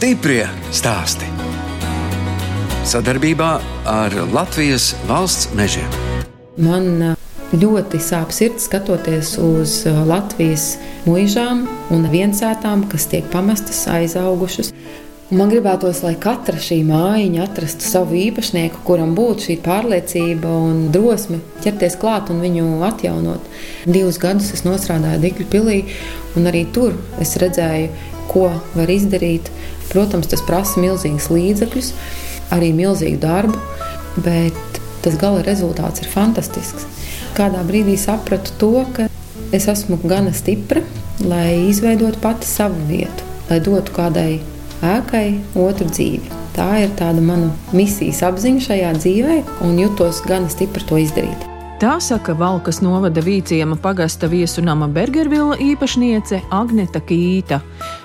Stiprie 0.00 0.46
stāsti. 0.72 1.26
Sadarbībā 2.88 3.48
ar 3.84 4.14
Latvijas 4.32 4.94
valsts 5.04 5.50
mežiem. 5.52 5.90
Man 6.56 7.18
ļoti 7.52 8.00
sāp 8.00 8.32
sirds 8.32 8.64
skatoties 8.64 9.34
uz 9.44 9.74
Latvijas 10.08 10.78
mūžām 11.04 11.66
un 11.92 12.08
viensētām, 12.08 12.86
kas 12.88 13.10
tiek 13.12 13.28
pamestas, 13.28 13.82
aizaugušas. 13.92 14.72
Man 15.36 15.52
gribētos, 15.52 16.00
lai 16.06 16.14
katra 16.16 16.56
šī 16.56 16.78
mājiņa 16.88 17.42
atrastu 17.44 17.84
savu 17.84 18.16
īpašnieku, 18.22 18.80
kuram 18.88 19.12
būtu 19.18 19.50
šī 19.50 19.58
pārliecība 19.66 20.54
un 20.70 20.86
drosme 20.94 21.42
ķerties 21.60 21.98
klāt 22.00 22.32
un 22.32 22.40
viņu 22.40 22.70
atjaunot. 22.88 23.52
Divus 23.84 24.16
gadus 24.24 24.48
es 24.56 24.64
strādāju 24.64 25.20
Digļu 25.26 25.50
pilī, 25.52 25.82
un 26.40 26.48
arī 26.48 26.64
tur 26.72 26.96
es 27.20 27.36
redzēju, 27.44 27.92
ko 28.30 28.48
var 28.78 28.90
izdarīt. 28.96 29.50
Protams, 29.90 30.28
tas 30.30 30.42
prasa 30.46 30.80
milzīgus 30.82 31.30
līdzekļus, 31.34 31.92
arī 32.54 32.70
milzīgu 32.76 33.20
darbu, 33.22 33.58
bet 34.22 34.80
tas 35.04 35.16
gala 35.20 35.42
rezultāts 35.46 36.04
ir 36.04 36.10
fantastisks. 36.12 36.86
Kādā 37.36 37.62
brīdī 37.66 37.96
sapratu 37.98 38.54
to, 38.60 38.72
ka 38.94 39.08
es 39.56 39.66
esmu 39.70 39.98
gana 40.04 40.32
stipra, 40.36 40.82
lai 41.24 41.68
izveidotu 41.68 42.22
pati 42.22 42.48
savu 42.48 42.80
vietu, 42.90 43.26
lai 43.50 43.60
dotu 43.64 43.94
kādai 43.96 44.40
ēkai 44.86 45.26
otru 45.58 45.90
dzīvi. 45.90 46.38
Tā 46.56 46.70
ir 46.84 46.96
tāda 46.98 47.22
mana 47.24 47.52
misijas 47.76 48.24
apziņa 48.26 48.66
šajā 48.66 48.96
dzīvē, 48.98 49.38
un 49.66 49.78
jutos 49.80 50.24
gan 50.26 50.50
stipri 50.52 50.86
to 50.86 50.98
izdarīt. 51.00 51.49
Tā 51.80 51.94
saka 51.96 52.34
Valkas 52.36 52.82
novada 52.84 53.22
Vīciema 53.24 53.72
pagasta 53.80 54.28
viesunama 54.28 54.84
Bergervila 54.92 55.54
īpašniece 55.64 56.42
Agneta 56.52 57.00
Kīta. 57.00 57.62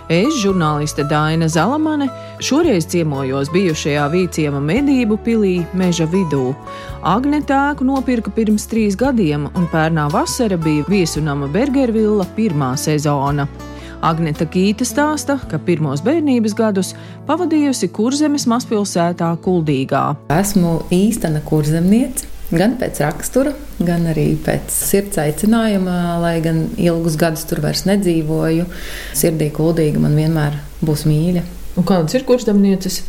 Es, 0.08 0.38
žurnāliste 0.40 1.04
Daina 1.10 1.50
Zalamane, 1.52 2.06
šoreiz 2.40 2.86
ciemojos 2.88 3.50
bijušajā 3.52 4.06
Vīciema 4.14 4.62
medību 4.64 5.18
pilī 5.26 5.58
Meža 5.76 6.08
vidū. 6.08 6.54
Agneta 7.04 7.58
ēku 7.74 7.84
nopirka 7.90 8.32
pirms 8.32 8.64
trīs 8.72 8.96
gadiem, 8.96 9.50
un 9.52 9.68
pērnā 9.74 10.06
vasara 10.14 10.56
bija 10.56 10.86
viesunama 10.88 11.50
Bergervila 11.52 12.24
pirmā 12.38 12.78
sezona. 12.80 13.44
Agneta 14.00 14.48
Kīta 14.48 14.88
stāsta, 14.88 15.36
ka 15.52 15.60
pirmos 15.60 16.00
bērnības 16.06 16.56
gadus 16.56 16.94
pavadījusi 17.28 17.92
kurzemes 17.92 18.48
mazpilsētā 18.48 19.34
Kuldīgā. 19.44 20.06
Esmu 20.38 20.78
īstena 20.96 21.44
kurzemniece. 21.44 22.35
Gan 22.54 22.76
pēc 22.78 23.00
rakstura, 23.02 23.56
gan 23.82 24.04
arī 24.12 24.28
pēc 24.46 24.70
sirds 24.70 25.18
aicinājuma, 25.18 25.96
lai 26.22 26.36
gan 26.46 26.68
ilgus 26.78 27.16
gadus 27.18 27.48
tur 27.50 27.64
vairs 27.64 27.88
nedzīvoju. 27.90 28.68
Sirdī 29.18 29.48
kuldīga 29.56 30.04
man 30.04 30.14
vienmēr 30.20 30.60
būs 30.86 31.08
mīļa. 31.10 31.42
Un 31.76 31.88
kādas 31.90 32.14
ir 32.14 32.28
kurzemnieces? 32.28 33.02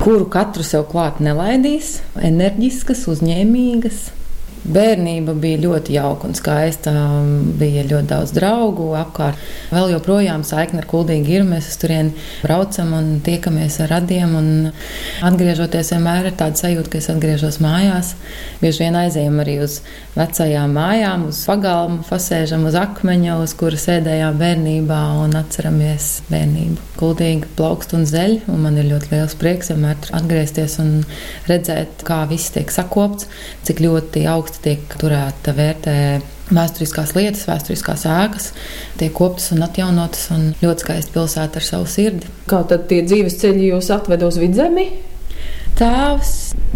Kuru 0.00 0.30
katru 0.32 0.64
sev 0.64 0.86
klāt 0.88 1.20
nelaidīs, 1.20 1.98
enerģiskas, 2.24 3.04
uzņēmīgas, 3.12 4.06
Bērnība 4.60 5.32
bija 5.40 5.58
ļoti 5.62 5.94
jauka 5.96 6.28
un 6.28 6.34
skaista. 6.36 6.92
Bija 7.60 7.84
ļoti 7.88 8.08
daudz 8.10 8.34
draugu 8.36 8.90
apkārt. 8.98 9.40
Vēl 9.72 9.94
joprojām 9.94 10.44
saikne 10.44 10.82
ar 10.82 10.88
kuldīgu 10.90 11.32
ir. 11.32 11.46
Mēs 11.48 11.72
turien 11.80 12.12
braucam 12.42 12.92
un 12.98 13.08
tiekamies 13.24 13.78
ar 13.80 13.94
radiem. 13.94 14.36
Atgriežoties, 15.24 15.94
vienmēr 15.94 16.28
ir 16.28 16.36
tāda 16.36 16.60
sajūta, 16.60 16.92
ka 16.92 17.00
es 17.00 17.08
atgriežos 17.12 17.60
mājās. 17.64 18.12
Bieži 18.60 18.84
vien 18.84 18.98
aizējām 19.00 19.40
arī 19.40 19.56
uz 19.64 19.78
vecajām 20.18 20.76
mājām, 20.76 21.26
uz 21.30 21.40
pagalmu, 21.48 22.04
fasēžam 22.04 22.68
uz 22.68 22.76
akmeņa, 22.76 23.38
uz 23.40 23.56
kura 23.56 23.80
sēdējām 23.80 24.36
bērnībā 24.40 25.00
un 25.24 25.38
atceramies 25.40 26.10
bērnību. 26.28 26.76
Kuldīgi 27.00 27.48
plaukst 27.56 27.94
un 27.96 28.04
zeļ, 28.08 28.36
un 28.52 28.60
man 28.66 28.76
ir 28.76 28.90
ļoti 28.90 29.14
liels 29.14 29.38
prieks 29.40 29.72
vienmēr 29.72 30.10
atgriezties 30.20 30.76
un 30.82 30.92
redzēt, 31.48 32.04
kā 32.04 32.22
viss 32.28 32.52
tiek 32.52 32.68
sakopts, 32.74 33.30
cik 33.64 33.80
ļoti 33.86 34.26
augsts 34.28 34.49
augsti 34.50 34.62
tiek 34.66 34.94
turēta 34.98 35.52
vērtē 35.54 35.96
vēsturiskās 36.50 37.14
lietas, 37.14 37.46
vēsturiskās 37.46 38.06
ēkas, 38.10 38.48
tiek 38.98 39.12
koptas 39.14 39.52
un 39.54 39.62
atjaunotas, 39.62 40.26
un 40.34 40.48
ļoti 40.58 40.84
skaista 40.84 41.14
pilsēta 41.14 41.60
ar 41.60 41.66
savu 41.66 41.86
sirdi. 41.86 42.26
Kā 42.50 42.64
tad 42.66 42.88
tie 42.90 43.04
dzīves 43.06 43.38
ceļi 43.38 43.70
jūs 43.70 43.92
atved 43.94 44.24
uz 44.26 44.40
vidzemi? 44.40 44.88
Tēvs 45.78 46.32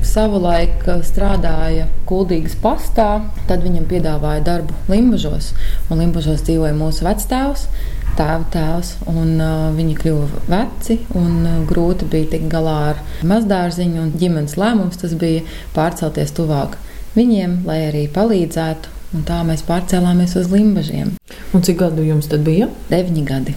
savulaik 0.06 0.86
strādāja 1.04 1.88
Kuldīgas 2.06 2.54
pastā, 2.62 3.24
tad 3.48 3.66
viņam 3.66 3.88
piedāvāja 3.90 4.44
darbu 4.46 4.76
Limbažos, 4.88 5.50
un 5.90 6.04
Limbažos 6.04 6.46
dzīvoja 6.46 6.76
mūsu 6.78 7.04
vectēvs. 7.08 7.66
Tēva 8.14 8.46
tēvs, 8.54 8.92
un 9.10 9.32
uh, 9.42 9.68
viņi 9.74 9.96
kļuva 9.98 10.44
veci, 10.46 11.00
un 11.18 11.40
uh, 11.42 11.60
grūti 11.66 12.06
bija 12.06 12.30
tikt 12.36 12.46
galā 12.52 12.76
ar 12.92 13.00
mazdārziņu. 13.26 14.12
Ģimenes 14.20 14.54
lēmums 14.60 15.02
tas 15.02 15.16
bija 15.18 15.42
pārcelties 15.74 16.30
tuvāk 16.36 16.78
viņiem, 17.16 17.62
lai 17.68 17.80
arī 17.88 18.06
palīdzētu. 18.14 18.92
Un 19.14 19.22
tā 19.22 19.38
mēs 19.46 19.62
pārcēlāmies 19.66 20.34
uz 20.40 20.48
Limbaģiem. 20.50 21.12
Un 21.54 21.62
cik 21.62 21.78
gadu 21.84 22.02
jums 22.02 22.26
tad 22.30 22.42
bija? 22.46 22.66
Deviņi 22.90 23.22
gadi. 23.28 23.54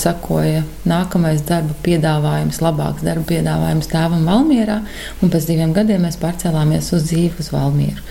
Sakoja 0.00 0.64
nākamais 0.88 1.44
darba 1.48 1.76
piedāvājums, 1.84 2.62
labāks 2.64 3.04
darba 3.06 3.26
piedāvājums 3.28 3.90
tēvam 3.90 4.26
Valmjerā, 4.28 4.80
un 5.20 5.32
pēc 5.32 5.48
diviem 5.50 5.74
gadiem 5.76 6.06
mēs 6.06 6.20
pārcēlāmies 6.20 6.92
uz 6.96 7.08
dzīvi 7.10 7.42
uz 7.42 7.50
Valmjeru. 7.52 8.04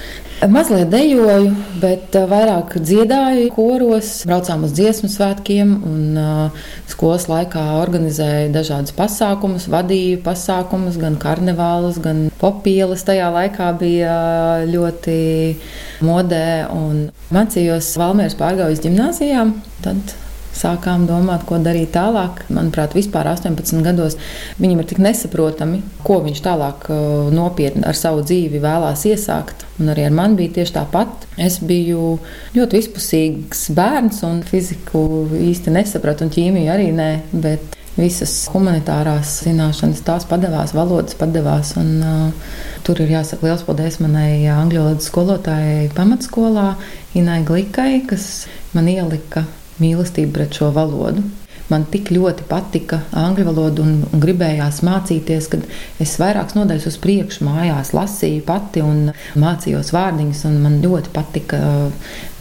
Mazliet 0.48 0.88
dejoju, 0.88 1.50
bet 1.82 2.14
uh, 2.16 2.24
vairāk 2.32 2.78
dziedāju 2.80 3.50
koros, 3.52 4.22
braucām 4.24 4.62
uz 4.64 4.72
dziesmu 4.78 5.10
svētkiem 5.12 5.74
un 5.84 6.16
uh, 6.16 6.62
skolas 6.88 7.26
laikā 7.28 7.66
organizēju 7.82 8.54
dažādus 8.56 8.96
pasākumus, 8.96 9.68
vadīju 9.68 10.22
pasākumus, 10.24 10.96
gan 11.02 11.20
karnevālus, 11.20 12.00
gan 12.00 12.30
popielas. 12.40 13.04
Tajā 13.10 13.28
laikā 13.36 13.74
bija 13.82 14.16
uh, 14.16 14.64
ļoti 14.72 15.20
modē 16.08 16.48
un 16.72 17.10
mācījos 17.36 17.92
Valmieras 18.00 18.40
pārgājas 18.40 18.80
ģimnāzijām. 18.88 19.58
Tad 19.84 20.16
sākām 20.60 21.06
domāt, 21.10 21.46
ko 21.48 21.60
darīt 21.64 21.94
tālāk. 21.96 22.44
Manuprāt, 22.52 22.96
vispār 22.98 23.30
18 23.32 23.84
gados 23.86 24.18
viņam 24.60 24.84
ir 24.84 24.90
tik 24.90 25.02
nesaprotami, 25.04 25.82
ko 26.06 26.20
viņš 26.26 26.44
tālāk 26.46 26.90
uh, 26.92 27.32
nopietni 27.34 27.86
ar 27.88 27.98
savu 27.98 28.24
dzīvi 28.28 28.62
vēlās 28.64 29.06
iesākt. 29.10 29.66
Un 29.80 29.94
arī 29.94 30.08
ar 30.10 30.16
mani 30.16 30.40
bija 30.42 30.60
tieši 30.60 30.76
tāpat. 30.76 31.28
Es 31.40 31.60
biju 31.64 32.18
ļoti 32.58 32.80
vispusīgs 32.82 33.70
bērns, 33.76 34.24
un 34.28 34.42
fiziku 34.48 35.04
īsti 35.40 35.76
nesapratu, 35.76 36.28
un 36.28 36.34
ķīmiju 36.36 36.74
arī 36.74 36.90
nē. 36.96 37.12
Bet 37.32 37.78
visas 38.00 38.34
humanitārās 38.54 39.40
zināšanas, 39.44 40.04
tās 40.08 40.28
padevās, 40.30 40.76
valodas 40.76 41.18
padevās. 41.20 41.76
Un, 41.80 41.94
uh, 42.04 42.58
tur 42.88 43.00
ir 43.04 43.16
jāsaka 43.18 43.48
liels 43.48 43.64
paldies 43.68 44.00
manai 44.04 44.44
angļu 44.52 44.84
valodas 44.84 45.12
skolotājai 45.12 45.92
pamatskolā, 45.96 46.74
Inai 47.18 47.42
Glikai, 47.42 48.04
kas 48.06 48.46
man 48.76 48.86
ielika 48.92 49.48
mīlestību 49.84 50.36
pret 50.36 50.60
šo 50.60 50.72
valodu. 50.76 51.24
Man 51.70 51.84
tik 51.86 52.10
ļoti 52.10 52.48
patika 52.50 53.04
angļu 53.14 53.46
valoda 53.52 53.84
un, 53.84 53.92
un 54.10 54.22
gribējās 54.24 54.80
mācīties, 54.86 55.50
kad 55.52 55.68
es 56.02 56.16
vairākas 56.18 56.58
nodaļas 56.58 56.88
uz 56.90 56.98
priekšu 57.04 57.46
mājās 57.46 57.92
lasīju 57.94 58.42
pati 58.48 58.82
un 58.82 59.12
mācījos 59.38 59.92
vārdiņus. 59.94 60.48
Man 60.64 60.80
ļoti 60.82 61.14
patika 61.14 61.60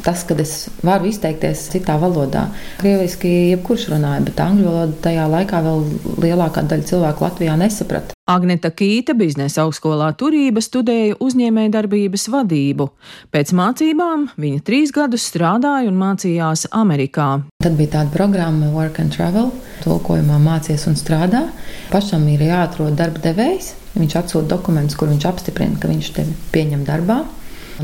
tas, 0.04 0.24
ka 0.26 0.36
es 0.42 0.68
varu 0.84 1.08
izteikties 1.10 1.68
citā 1.72 1.98
valodā. 2.00 2.48
Krieviski 2.82 3.30
jebkurš 3.54 3.88
runāja, 3.94 4.24
bet 4.28 4.40
angļu 4.42 4.68
valodu 4.68 5.00
tajā 5.04 5.26
laikā 5.30 5.64
vēl 5.64 5.84
lielākā 6.24 6.64
daļa 6.68 6.88
cilvēku 6.92 7.26
Latvijā 7.26 7.56
nesaprata. 7.60 8.14
Agneta 8.28 8.68
Kīta 8.68 9.14
biznesa 9.16 9.62
augstskolā 9.64 10.10
turība 10.20 10.60
studēja 10.60 11.16
uzņēmējdarbības 11.24 12.26
vadību. 12.34 12.90
Pēc 13.32 13.54
mācībām 13.56 14.26
viņa 14.36 14.64
trīs 14.66 14.92
gadus 14.92 15.24
strādāja 15.30 15.88
un 15.88 15.96
mācījās 15.96 16.66
Amerikā. 16.76 17.30
Tad 17.64 17.78
bija 17.80 17.94
tāda 17.96 18.12
programma 18.12 18.68
Work 18.74 19.00
and 19.00 19.16
Travel. 19.16 19.48
Tulkojumā 19.80 20.36
mācies 20.44 20.84
un 20.90 21.00
strādā. 21.00 21.46
Pašam 21.88 22.28
ir 22.28 22.44
jāatrod 22.50 22.98
darba 23.00 23.24
devējs. 23.24 23.72
Viņš 23.96 24.18
atsūta 24.20 24.52
dokumentus, 24.52 24.98
kur 24.98 25.08
viņš 25.08 25.24
apstiprina, 25.30 25.80
ka 25.80 25.88
viņš 25.88 26.12
tevi 26.18 26.36
pieņem 26.52 26.84
darbā, 26.86 27.22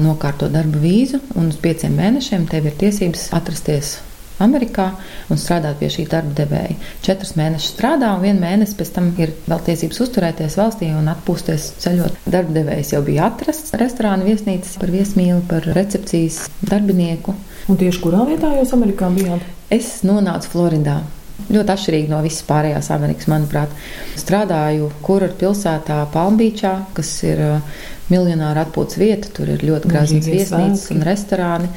nokārto 0.01 0.49
darba 0.53 0.81
vīzu, 0.83 1.21
un 1.39 1.53
uz 1.53 1.61
pieciem 1.61 1.95
mēnešiem 1.99 2.49
tev 2.51 2.69
ir 2.71 2.77
tiesības 2.81 3.31
atrasties 3.37 3.97
Amerikā 4.43 4.89
un 5.31 5.39
strādāt 5.39 5.79
pie 5.79 5.89
šī 5.95 6.07
darba 6.11 6.35
devēja. 6.41 6.75
Četrus 7.07 7.35
mēnešus 7.39 7.75
strādā, 7.77 8.11
un 8.17 8.25
vienu 8.25 8.43
mēnesi 8.43 8.77
pēc 8.79 8.91
tam 8.97 9.13
ir 9.21 9.35
vēl 9.47 9.63
tiesības 9.69 10.03
uzturēties 10.07 10.59
valstī 10.59 10.91
un 10.95 11.11
atpūsties 11.13 11.71
ceļot. 11.85 12.19
Darba 12.27 12.59
devējs 12.59 12.95
jau 12.97 13.03
bija 13.07 13.29
atrasts 13.31 13.75
restorāna 13.79 14.27
viesnīcas 14.27 14.79
par 14.81 14.95
viesmīli, 14.95 15.43
par 15.51 15.67
recepcijas 15.79 16.45
darbinieku. 16.67 17.37
Un 17.71 17.81
tieši 17.81 18.03
kurā 18.03 18.27
vietā 18.29 18.51
jūs 18.59 18.75
Amerikā 18.77 19.13
bijāt? 19.15 19.47
Es 19.73 20.01
nonācu 20.07 20.51
Floridā. 20.51 21.03
Ļoti 21.51 21.73
atšķirīgi 21.75 22.13
no 22.13 22.21
visas 22.25 22.45
pārējās 22.47 22.93
Amerikas, 22.95 23.27
manuprāt. 23.31 23.73
Strādāju 24.21 24.93
Kurorta 25.05 25.41
pilsētā 25.43 25.97
Palmbīčā, 26.15 26.77
kas 26.95 27.11
ir 27.27 27.43
uh, 27.43 27.83
miljonāra 28.13 28.65
atpūtas 28.65 28.99
vieta. 29.01 29.31
Tur 29.35 29.51
ir 29.55 29.65
ļoti 29.67 29.91
grazīgas 29.91 30.31
viesnīcas 30.31 30.87
un 30.95 31.05
restorāni. 31.07 31.71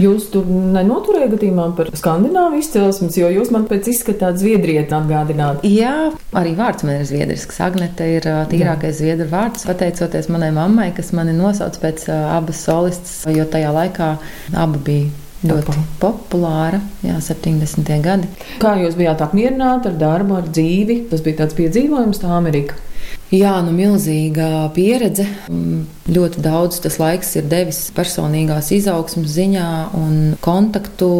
Jūs 0.00 0.28
tur 0.34 0.48
nenoturējāt 0.48 1.36
gadījumā 1.36 1.68
par 1.78 1.92
skandināvu 1.96 2.60
izcelsmes, 2.60 3.18
jo 3.20 3.30
jūs 3.32 3.52
man 3.54 3.68
pēc 3.70 3.92
izskatāt 3.94 4.42
zviedrieti 4.42 4.96
atgādināt. 4.98 5.64
Jā, 5.68 6.10
arī 6.36 6.56
vārds 6.58 6.86
man 6.86 6.98
ir 6.98 7.08
zviedrisks. 7.08 7.60
Agnete 7.64 8.10
ir 8.16 8.30
uh, 8.30 8.44
tīrākais 8.50 8.98
zviedru 9.00 9.30
vārds, 9.32 9.66
pateicoties 9.70 10.30
manai 10.32 10.52
mammai, 10.56 10.90
kas 10.96 11.14
mani 11.16 11.36
nosauc 11.38 11.78
pēc 11.82 12.08
uh, 12.10 12.32
abas 12.34 12.64
solistas, 12.66 13.20
jo 13.30 13.46
tajā 13.46 13.74
laikā 13.78 14.16
abi 14.64 14.88
bija 14.90 15.23
ļoti 15.44 15.84
populāra, 16.00 16.80
jā, 17.04 17.18
70. 17.20 17.92
gadi. 18.04 18.30
Kā 18.62 18.74
jūs 18.80 18.96
bijāt 18.98 19.22
apmierināti 19.24 19.90
ar 19.92 20.00
darbu, 20.00 20.40
ar 20.40 20.48
dzīvi? 20.48 21.04
Tas 21.12 21.24
bija 21.24 21.42
tāds 21.42 21.56
piedzīvojums, 21.58 22.22
tā 22.22 22.32
Amerika. 22.36 22.78
Jā, 23.34 23.54
nu, 23.64 23.72
milzīga 23.74 24.68
pieredze. 24.76 25.26
Ļoti 26.14 26.42
daudz 26.44 26.78
tas 26.84 26.98
laiks 27.00 27.32
ir 27.40 27.48
devis 27.50 27.80
personīgās 27.96 28.70
izaugsmas 28.76 29.32
ziņā 29.34 29.68
un 29.98 30.18
kontaktu 30.44 31.10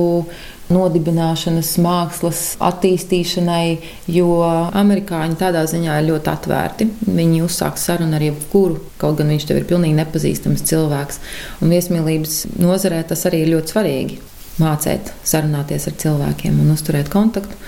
nodibināšanas, 0.73 1.75
mākslas 1.85 2.43
attīstīšanai, 2.65 3.79
jo 4.15 4.29
amerikāņi 4.45 5.39
tādā 5.41 5.65
ziņā 5.71 5.99
ir 6.01 6.09
ļoti 6.09 6.33
atvērti. 6.33 6.89
Viņi 7.05 7.43
uzsāk 7.45 7.81
sarunu 7.81 8.17
ar 8.17 8.25
jebkuru, 8.25 8.79
kaut 9.01 9.19
gan 9.21 9.33
viņš 9.35 9.49
tev 9.51 9.61
ir 9.61 9.69
pilnīgi 9.71 9.99
nepazīstams 10.01 10.65
cilvēks. 10.71 11.21
Un 11.61 11.75
viesmīlības 11.75 12.39
nozarē 12.63 13.03
tas 13.09 13.27
arī 13.29 13.45
ir 13.45 13.55
ļoti 13.57 13.77
svarīgi. 13.77 14.21
Mācīt, 14.63 15.11
sarunāties 15.27 15.89
ar 15.91 15.97
cilvēkiem 15.99 16.61
un 16.63 16.77
uzturēt 16.77 17.11
kontaktu. 17.11 17.59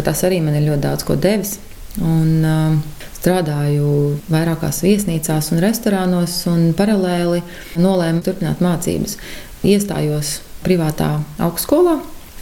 Tas 0.00 0.24
arī 0.24 0.40
man 0.42 0.56
ir 0.56 0.70
ļoti 0.70 0.86
daudz 0.86 1.04
ko 1.04 1.18
devis. 1.20 1.58
Un, 2.00 2.46
uh, 2.46 3.00
strādāju 3.20 4.16
vairākās 4.32 4.80
viesnīcās 4.84 5.50
un 5.52 5.60
restorānos, 5.62 6.38
un 6.50 6.70
paralēli 6.76 7.42
nolēmu 7.80 8.24
turpināt 8.24 8.62
mācības. 8.64 9.18
Iestājos 9.66 10.38
privātā 10.64 11.18
augstskolā, 11.40 11.98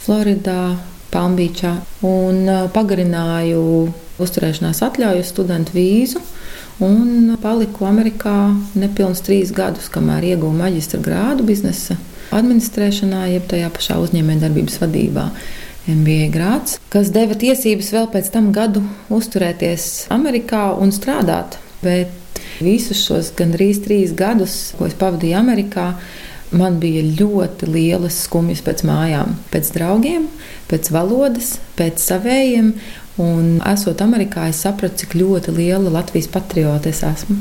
Floridā, 0.09 0.73
Palmbīčā 1.13 1.75
un 2.01 2.47
pagarināju 2.73 3.59
uzturēšanās 4.17 4.79
atļauju 4.87 5.25
studentu 5.27 5.75
vīzu. 5.75 6.21
Un 6.81 7.35
paliku 7.43 7.85
Amerikā 7.85 8.33
nepilnīgi 8.73 9.21
trīs 9.27 9.51
gadus, 9.53 9.85
kamēr 9.93 10.31
ieguvu 10.31 10.55
maģistra 10.57 10.97
grādu 11.05 11.45
biznesa 11.45 11.99
administrēšanā, 12.33 13.27
jeb 13.35 13.45
tajā 13.51 13.69
pašā 13.75 13.99
uzņēmējdarbības 14.01 14.79
vadībā. 14.81 15.27
MBA 15.99 16.31
grāts, 16.33 16.79
kas 16.89 17.13
deva 17.13 17.37
tiesības 17.37 17.91
vēl 17.93 18.09
pēc 18.15 18.31
tam 18.33 18.49
gadu 18.55 18.81
uzturēties 19.13 20.07
Amerikā 20.15 20.71
un 20.81 20.89
strādāt. 20.95 21.59
Bet 21.85 22.41
visus 22.65 23.05
šos 23.05 23.29
gandrīz 23.37 23.83
trīs 23.85 24.17
gadus, 24.17 24.57
ko 24.73 24.89
es 24.89 24.97
pavadīju 24.97 25.37
Amerikā, 25.37 25.91
man 26.51 26.79
bija 26.81 27.03
ļoti 27.03 27.69
lielas 27.69 28.23
skumjas 28.25 28.63
pēc 28.65 28.83
mājām, 28.87 29.35
pēc 29.53 29.71
draugiem, 29.75 30.27
pēc 30.69 30.91
valodas, 30.93 31.57
pēc 31.77 32.01
savējiem. 32.01 32.73
Un, 33.19 33.57
esot 33.67 33.99
Amerikā, 33.99 34.47
es 34.47 34.61
sapratu, 34.63 35.01
cik 35.01 35.17
ļoti 35.19 35.51
liela 35.57 35.91
Latvijas 35.91 36.29
patriota 36.31 36.87
es 36.91 37.01
esmu. 37.03 37.35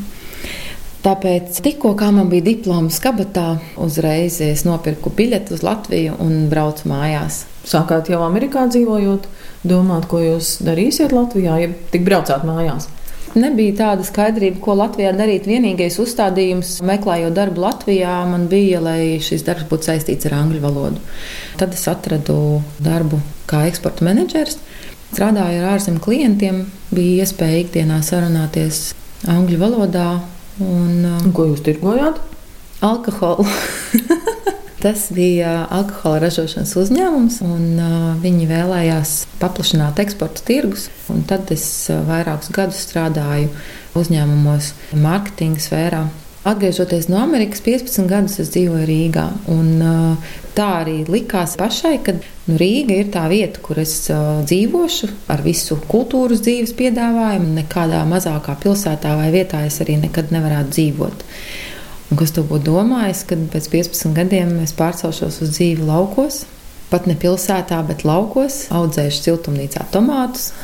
Tāpēc 1.05 1.61
tikko 1.63 1.93
man 2.11 2.27
bija 2.29 2.43
diploms 2.49 2.99
kabatā, 2.99 3.61
uzreiz 3.79 4.41
es 4.43 4.65
nopirku 4.67 5.13
biļeti 5.15 5.55
uz 5.55 5.63
Latviju 5.63 6.17
un 6.19 6.49
braucu 6.51 6.91
mājās. 6.91 7.45
Sākāt 7.65 8.11
jau 8.11 8.25
Amerikā 8.27 8.67
dzīvojot, 8.67 9.29
domāt, 9.63 10.09
ko 10.11 10.19
jūs 10.19 10.57
darīsiet 10.67 11.15
Latvijā, 11.15 11.61
ja 11.63 11.71
tik 11.93 12.03
braucāt 12.03 12.43
mājās. 12.49 12.89
Nebija 13.39 13.75
tāda 13.79 14.05
skaidrība, 14.07 14.61
ko 14.65 14.75
Latvijā 14.79 15.13
darīt. 15.17 15.47
Vienīgais 15.49 15.99
uzstādījums, 16.03 16.79
meklējot 16.87 17.37
darbu 17.37 17.63
Latvijā, 17.65 18.15
man 18.29 18.49
bija, 18.51 18.81
lai 18.85 19.19
šis 19.25 19.45
darbs 19.47 19.69
būtu 19.71 19.91
saistīts 19.91 20.29
ar 20.29 20.39
angļu 20.41 20.63
valodu. 20.65 21.03
Tad 21.61 21.77
es 21.77 21.85
atradu 21.91 22.63
darbu 22.83 23.21
kā 23.51 23.65
eksporta 23.71 24.07
menedžers. 24.07 24.59
Strādāju 25.13 25.63
ar 25.63 25.77
ārzemju 25.77 26.03
klientiem, 26.05 26.65
bija 26.93 27.25
iespēja 27.25 27.63
ikdienā 27.65 28.03
sarunāties 28.05 28.91
angļu 29.29 29.61
valodā. 29.63 30.09
Un, 30.65 31.05
un 31.07 31.33
ko 31.37 31.47
jūs 31.53 31.63
tirgojāt? 31.67 32.19
Alkoholu. 32.85 33.47
Tas 34.79 35.09
bija 35.11 35.65
alkohola 35.75 36.21
ražošanas 36.23 36.77
uzņēmums, 36.79 37.41
un 37.43 37.65
uh, 37.83 37.97
viņi 38.23 38.47
vēlējās 38.47 39.15
paplašināt 39.41 39.99
eksporta 39.99 40.45
tirgus. 40.47 40.85
Tad 41.27 41.51
es 41.51 41.65
uh, 41.91 42.05
vairākus 42.07 42.53
gadus 42.55 42.85
strādāju 42.87 43.51
uzņēmumos, 43.99 44.71
mārketinga 44.95 45.65
sfērā. 45.65 46.05
Atgriežoties 46.47 47.09
no 47.11 47.19
Amerikas, 47.19 47.65
15 47.67 48.07
gadus 48.07 48.39
es 48.39 48.53
dzīvoju 48.55 48.87
Rīgā. 48.87 49.25
Un, 49.51 49.73
uh, 49.83 50.37
tā 50.55 50.69
arī 50.85 51.01
likās 51.11 51.57
pašai, 51.59 51.97
ka 52.07 52.15
nu, 52.21 52.55
Rīga 52.63 53.01
ir 53.03 53.11
tā 53.13 53.25
vieta, 53.33 53.59
kur 53.65 53.83
es 53.83 53.97
uh, 54.15 54.45
dzīvošu 54.47 55.11
ar 55.35 55.43
visu 55.43 55.81
kultūras 55.91 56.45
dzīves 56.47 56.77
piedāvājumu. 56.79 57.51
Nekādā 57.59 58.05
mazākā 58.07 58.55
pilsētā 58.63 59.19
vai 59.19 59.33
vietā 59.35 59.67
es 59.67 59.83
arī 59.83 59.99
nekad 60.07 60.31
nevarētu 60.35 60.77
dzīvot. 60.79 61.27
Un 62.09 62.17
kas 62.17 62.33
to 62.33 62.45
būtu 62.47 62.71
domājis, 62.71 63.25
kad 63.29 63.41
pēc 63.53 63.69
15 63.73 64.15
gadiem 64.17 64.55
es 64.63 64.73
pārcelšos 64.77 65.43
uz 65.45 65.53
dzīvi 65.53 65.85
laukos? 65.85 66.47
Pat 66.89 67.05
ne 67.05 67.13
pilsētā, 67.21 67.83
bet 67.85 68.07
laukos, 68.09 68.63
audzēšu 68.73 69.27
siltumnīcā 69.27 69.85
tomātus 69.93 70.55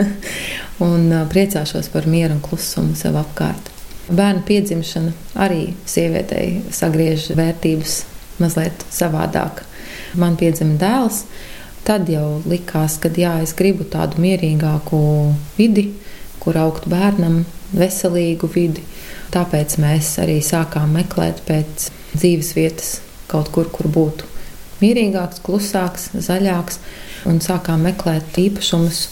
un 0.86 1.10
priecāšos 1.28 1.90
par 1.92 2.08
mieru 2.08 2.38
un 2.38 2.40
klusumu 2.44 2.96
sev 2.96 3.18
apkārt. 3.20 3.68
Bērnu 4.08 4.40
piedzimšana 4.48 5.12
arī 5.44 5.74
sievietei 5.84 6.62
sagriež 6.72 7.28
vērtības 7.36 7.98
mazliet 8.40 8.86
savādāk. 8.88 9.66
Man 10.16 10.38
piedzima 10.40 10.78
dēls, 10.80 11.26
tad 11.84 12.08
jau 12.08 12.38
likās, 12.48 12.96
ka 13.02 13.12
jā, 13.12 13.34
es 13.44 13.52
gribu 13.58 13.84
tādu 13.84 14.22
mierīgāku 14.24 15.02
vidi, 15.58 15.90
kur 16.40 16.56
augt 16.62 16.88
bērnam, 16.88 17.42
veselīgu 17.76 18.48
vidi 18.54 18.86
Tāpēc 19.34 19.78
mēs 19.82 20.14
arī 20.22 20.38
sākām 20.44 20.94
meklēt 20.96 21.42
pēc 21.48 21.90
dzīves 22.14 22.54
vietas 22.56 22.90
kaut 23.30 23.50
kur, 23.54 23.68
kur 23.72 23.90
būtu 23.90 24.28
mierīgāks, 24.82 25.40
klusāks, 25.44 26.10
zaļāks, 26.26 26.78
un 27.28 27.40
sākām 27.44 27.86
meklēt 27.88 28.38
īpašumus. 28.40 29.06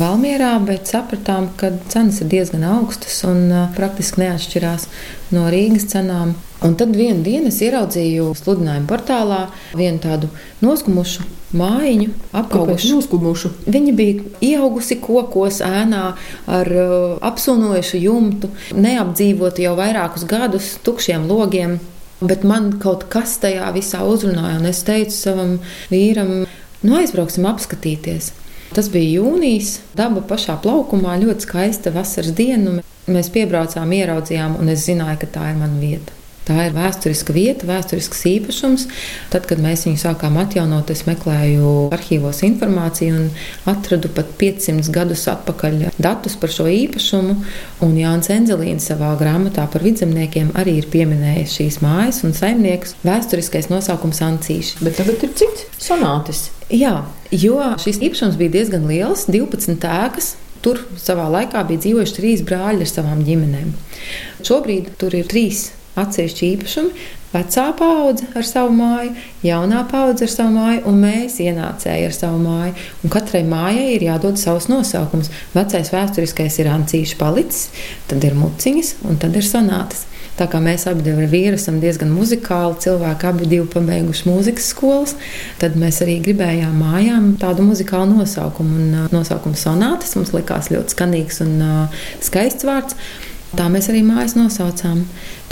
Valmjerā, 0.00 0.54
bet 0.64 0.88
sapratām, 0.88 1.50
ka 1.60 1.68
cenas 1.92 2.22
ir 2.24 2.30
diezgan 2.32 2.64
augstas 2.64 3.20
un 3.28 3.44
uh, 3.52 3.66
praktiski 3.76 4.22
neatšķirās 4.24 4.88
no 5.36 5.44
Rīgas 5.52 5.84
cenām. 5.92 6.32
Un 6.62 6.76
tad 6.78 6.94
vienā 6.94 7.24
dienā 7.26 7.50
es 7.50 7.58
ieraudzīju 7.64 8.32
sludinājumu 8.38 8.86
portālā 8.90 9.46
vienu 9.74 9.98
tādu 10.02 10.28
noskumušu 10.62 11.24
mājiņu, 11.58 12.10
apgaugušu. 12.38 13.50
Viņa 13.66 13.94
bija 13.98 14.26
ieaugusi 14.52 14.98
kokos, 15.02 15.58
ēnā 15.66 16.04
ar 16.58 16.70
uh, 16.70 17.16
apsunojušu 17.24 18.02
jumtu, 18.04 18.52
neapdzīvotu 18.78 19.66
jau 19.66 19.74
vairākus 19.78 20.26
gadus, 20.30 20.76
tukšiem 20.86 21.26
logiem. 21.30 21.80
Bet 22.22 22.46
man 22.46 22.70
kaut 22.78 23.08
kas 23.10 23.34
tajā 23.42 23.66
visā 23.74 24.04
uzrunāja, 24.06 24.60
un 24.60 24.70
es 24.70 24.84
teicu 24.86 25.16
savam 25.16 25.56
vīram, 25.90 26.44
nu 26.86 26.96
aizbrauksim 27.00 27.48
apskatīties. 27.50 28.30
Tas 28.72 28.86
bija 28.88 29.18
jūnijas, 29.18 29.80
daba 29.98 30.22
pašā 30.24 30.54
plaukumā, 30.62 31.18
ļoti 31.20 31.48
skaista 31.48 31.92
vasaras 31.92 32.32
diena. 32.38 32.78
Mēs 33.10 33.34
piebraucām, 33.34 33.90
ieraudzījām, 33.98 34.56
un 34.62 34.70
es 34.72 34.86
zināju, 34.86 35.24
ka 35.24 35.32
tā 35.34 35.50
ir 35.50 35.58
mana 35.58 35.82
vieta. 35.82 36.21
Tā 36.42 36.56
ir 36.66 36.72
vēsturiska 36.74 37.34
vieta, 37.36 37.66
vēsturisks 37.68 38.24
īpašums. 38.26 38.88
Tad, 39.30 39.44
kad 39.46 39.60
mēs 39.62 39.84
viņu 39.86 40.00
sākām 40.00 40.40
atjaunot, 40.42 40.88
es 40.90 41.04
meklēju 41.06 41.72
arhīvos 41.94 42.40
informāciju 42.48 43.14
un 43.14 43.28
atradu 43.70 44.10
pat 44.10 44.32
500 44.40 44.90
gadus 44.90 45.28
atpakaļ 45.30 45.76
datus 46.02 46.34
par 46.42 46.50
šo 46.50 46.66
īpašumu. 46.66 47.36
Un 47.86 47.94
Jānis 47.94 48.32
Enzelīns 48.34 48.88
savā 48.90 49.12
grāmatā 49.20 49.68
par 49.70 49.86
vidzemniekiem 49.86 50.50
arī 50.58 50.80
ir 50.80 50.88
pieminējis 50.90 51.54
šīs 51.60 51.78
mājas 51.84 52.22
un 52.26 52.34
saimniekus. 52.34 52.96
Vēsturiskais 53.06 53.70
nosaukums 53.70 54.22
Ancīši. 54.26 54.80
Bet 54.82 54.98
tagad 54.98 55.22
ir 55.22 55.36
cits 55.38 55.68
sonātis. 55.78 56.48
Jā, 56.74 57.04
jo 57.30 57.60
šis 57.84 58.00
īpašums 58.08 58.40
bija 58.40 58.56
diezgan 58.56 58.88
liels, 58.90 59.28
12 59.30 59.86
ēkas. 59.86 60.34
Tur 60.62 60.78
savā 60.98 61.28
laikā 61.30 61.62
bija 61.66 61.82
dzīvojuši 61.82 62.18
trīs 62.18 62.42
brāļi 62.46 62.82
ar 62.82 62.90
savām 62.90 63.22
ģimenēm. 63.26 63.70
Šobrīd 64.46 64.92
tur 64.98 65.14
ir 65.18 65.30
trīs 65.30 65.68
atsevišķi 66.00 66.48
īpašumi. 66.56 67.08
Vecā 67.32 67.64
paudze 67.78 68.26
ar 68.36 68.44
savu 68.44 68.74
māju, 68.76 69.14
jaunā 69.40 69.86
paudze 69.88 70.26
ar 70.26 70.32
savu 70.32 70.52
māju, 70.52 70.82
un 70.90 70.98
mēs 71.00 71.38
ienācēji 71.40 72.10
ar 72.10 72.16
savu 72.16 72.42
māju. 72.44 72.74
Un 73.00 73.12
katrai 73.14 73.40
mājai 73.48 73.94
ir 73.94 74.04
jādod 74.10 74.36
savs 74.40 74.68
nosaukums. 74.68 75.32
Vecais 75.56 75.92
vēsturiskais 75.94 76.60
ir 76.60 76.68
ancīši 76.74 77.16
palicis, 77.20 77.70
tad 78.10 78.24
ir 78.28 78.36
muciņas 78.36 78.98
un 79.08 79.20
tad 79.22 79.38
ir 79.40 79.48
sonātas. 79.48 80.04
Tā 80.36 80.46
kā 80.48 80.60
mēs 80.64 80.86
abi 80.88 81.12
ar 81.12 81.26
vīru 81.28 81.58
esam 81.58 81.76
diezgan 81.80 82.12
muzikāli 82.12 82.78
cilvēki, 82.84 83.28
abi 83.28 83.48
divi 83.48 83.66
pabeiguši 83.72 84.28
mūzikas 84.30 84.70
skolas, 84.72 85.12
tad 85.60 85.76
mēs 85.80 86.00
arī 86.04 86.18
gribējām 86.24 86.78
mājām 86.80 87.26
tādu 87.40 87.66
muzikālu 87.66 88.16
nosaukumu. 88.16 88.78
Un 88.80 89.10
nosaukums 89.12 89.64
sonātas 89.66 90.16
mums 90.16 90.32
likās 90.36 90.72
ļoti 90.72 90.96
skanīgs 90.96 91.44
un 91.44 91.60
skaists 92.24 92.68
vārds. 92.68 92.96
Tā 93.52 93.66
mēs 93.68 93.90
arī 93.92 94.00
mājas 94.06 94.32
nosaucām. 94.32 95.02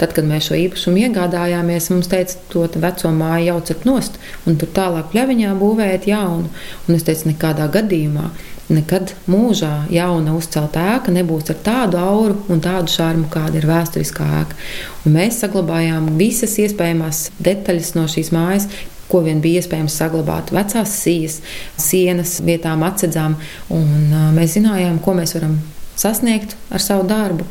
Tad, 0.01 0.15
kad 0.17 0.25
mēs 0.25 0.47
šo 0.47 0.55
īpašumu 0.57 1.03
iegādājāmies, 1.03 1.91
mums 1.93 2.09
teica, 2.09 2.39
to 2.49 2.63
veco 2.81 3.11
māju 3.13 3.51
jaucat 3.51 3.83
nost 3.85 4.15
un 4.49 4.55
tur 4.57 4.71
tālāk 4.73 5.11
pļaviņā 5.11 5.51
būvēt 5.59 6.07
jaunu. 6.09 6.49
Un 6.87 6.97
es 6.97 7.05
teicu, 7.05 7.29
nekādā 7.29 7.67
gadījumā. 7.73 8.31
Nekad 8.71 9.11
mūžā 9.29 9.85
jauna 9.91 10.33
uzcelta 10.33 10.85
ēka 10.95 11.13
nebūs 11.13 11.51
ar 11.51 11.59
tādu 11.61 11.99
auru 11.99 12.37
un 12.49 12.61
tādu 12.63 12.89
šarmu, 12.89 13.27
kāda 13.29 13.59
ir 13.59 13.67
vēsturiskā 13.69 14.29
ēka. 14.39 14.57
Un 15.05 15.17
mēs 15.17 15.41
saglabājām 15.43 16.07
visas 16.17 16.55
iespējamās 16.63 17.27
detaļas 17.43 17.91
no 17.97 18.07
šīs 18.09 18.31
mājas, 18.33 18.65
ko 19.11 19.21
vien 19.27 19.43
bija 19.43 19.61
iespējams 19.61 19.99
saglabāt. 19.99 20.53
Vecās 20.55 20.95
sijas, 21.03 21.41
sienas 21.77 22.39
vietām 22.47 22.87
atsedzām, 22.87 23.35
un 23.75 23.93
mēs 24.37 24.55
zinājām, 24.55 24.97
ko 25.03 25.19
mēs 25.19 25.35
varam 25.37 25.59
sasniegt 25.99 26.55
ar 26.71 26.83
savu 26.83 27.07
darbu. 27.09 27.47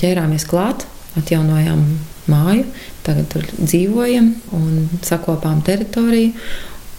Ķērāmies 0.00 0.46
klāt, 0.48 0.86
atjaunojām 1.18 1.84
māju, 2.30 2.66
tagad 3.06 3.28
tur 3.32 3.46
dzīvojam 3.58 4.32
un 4.56 4.88
sakopām 5.04 5.62
teritoriju. 5.66 6.32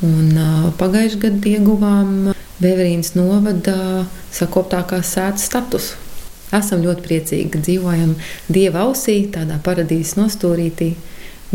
Un, 0.04 0.32
uh, 0.36 0.72
Pagājušajā 0.80 1.22
gadā 1.22 1.52
ieguvām 1.54 2.34
Beverīnas 2.64 3.14
novada 3.16 4.06
sakoptākās 4.36 5.14
sēdes 5.16 5.48
statusu. 5.48 6.00
Esam 6.54 6.84
ļoti 6.86 7.06
priecīgi, 7.08 7.50
ka 7.54 7.62
dzīvojam 7.64 8.14
dieva 8.54 8.86
ausī, 8.86 9.24
tādā 9.34 9.58
paradīzes 9.64 10.20
nostūrītī, 10.20 10.92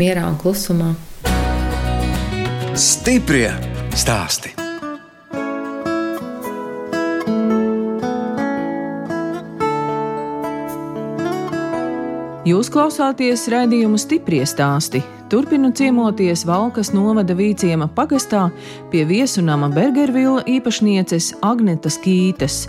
mierā 0.01 0.27
un 0.27 0.39
klusumā. 0.41 0.95
Stiprie 2.75 3.53
stāstī! 3.95 4.58
Jūs 12.47 12.69
klausāties 12.71 13.49
raidījumu 13.51 13.97
stipri 13.99 14.37
stāstī. 14.47 15.01
Turpinu 15.27 15.73
ciemoties 15.75 16.45
Valkas 16.47 16.93
novada 16.95 17.35
Vīciema 17.35 17.89
pagastā 17.91 18.45
pie 18.93 19.01
viesunama 19.03 19.67
Bergervila 19.73 20.45
īpašnieces 20.47 21.33
Agnetas 21.43 21.97
Kītes. 21.99 22.61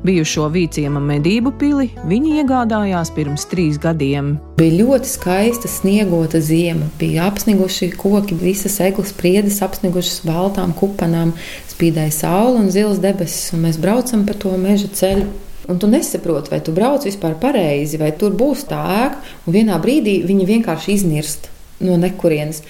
Bijušo 0.00 0.46
Vīciema 0.54 1.02
medību 1.04 1.52
pili 1.60 1.90
viņi 2.08 2.38
iegādājās 2.40 3.12
pirms 3.12 3.44
trīs 3.50 3.76
gadiem. 3.82 4.38
Bija 4.56 4.78
ļoti 4.78 5.12
skaista 5.12 5.68
sniegota 5.68 6.40
ziema, 6.40 6.88
bija 6.96 7.26
apsniguši 7.28 7.90
koki, 8.00 8.38
visas 8.40 8.78
eglis 8.80 9.12
priedes 9.12 9.60
apsnigušas 9.66 10.22
baltām 10.24 10.72
kupanām, 10.72 11.34
spīdēja 11.68 12.16
saule 12.16 12.64
un 12.64 12.72
zils 12.72 13.04
debesis, 13.04 13.52
un 13.52 13.66
mēs 13.68 13.76
braucam 13.76 14.24
pa 14.24 14.38
to 14.40 14.56
meža 14.56 14.88
ceļu 14.88 15.28
un 15.68 15.78
tu 15.78 15.88
nesaproti, 15.90 16.50
vai 16.52 16.60
tu 16.64 16.72
brauc 16.72 17.04
vispār 17.04 17.36
pareizi, 17.40 18.00
vai 18.00 18.10
tur 18.16 18.32
būs 18.36 18.66
tā 18.70 18.80
ēka, 19.04 19.22
un 19.46 19.56
vienā 19.56 19.78
brīdī 19.82 20.20
viņi 20.28 20.48
vienkārši 20.48 20.94
iznirst 20.96 21.50
no 21.84 21.98
nekurienes. 22.00 22.62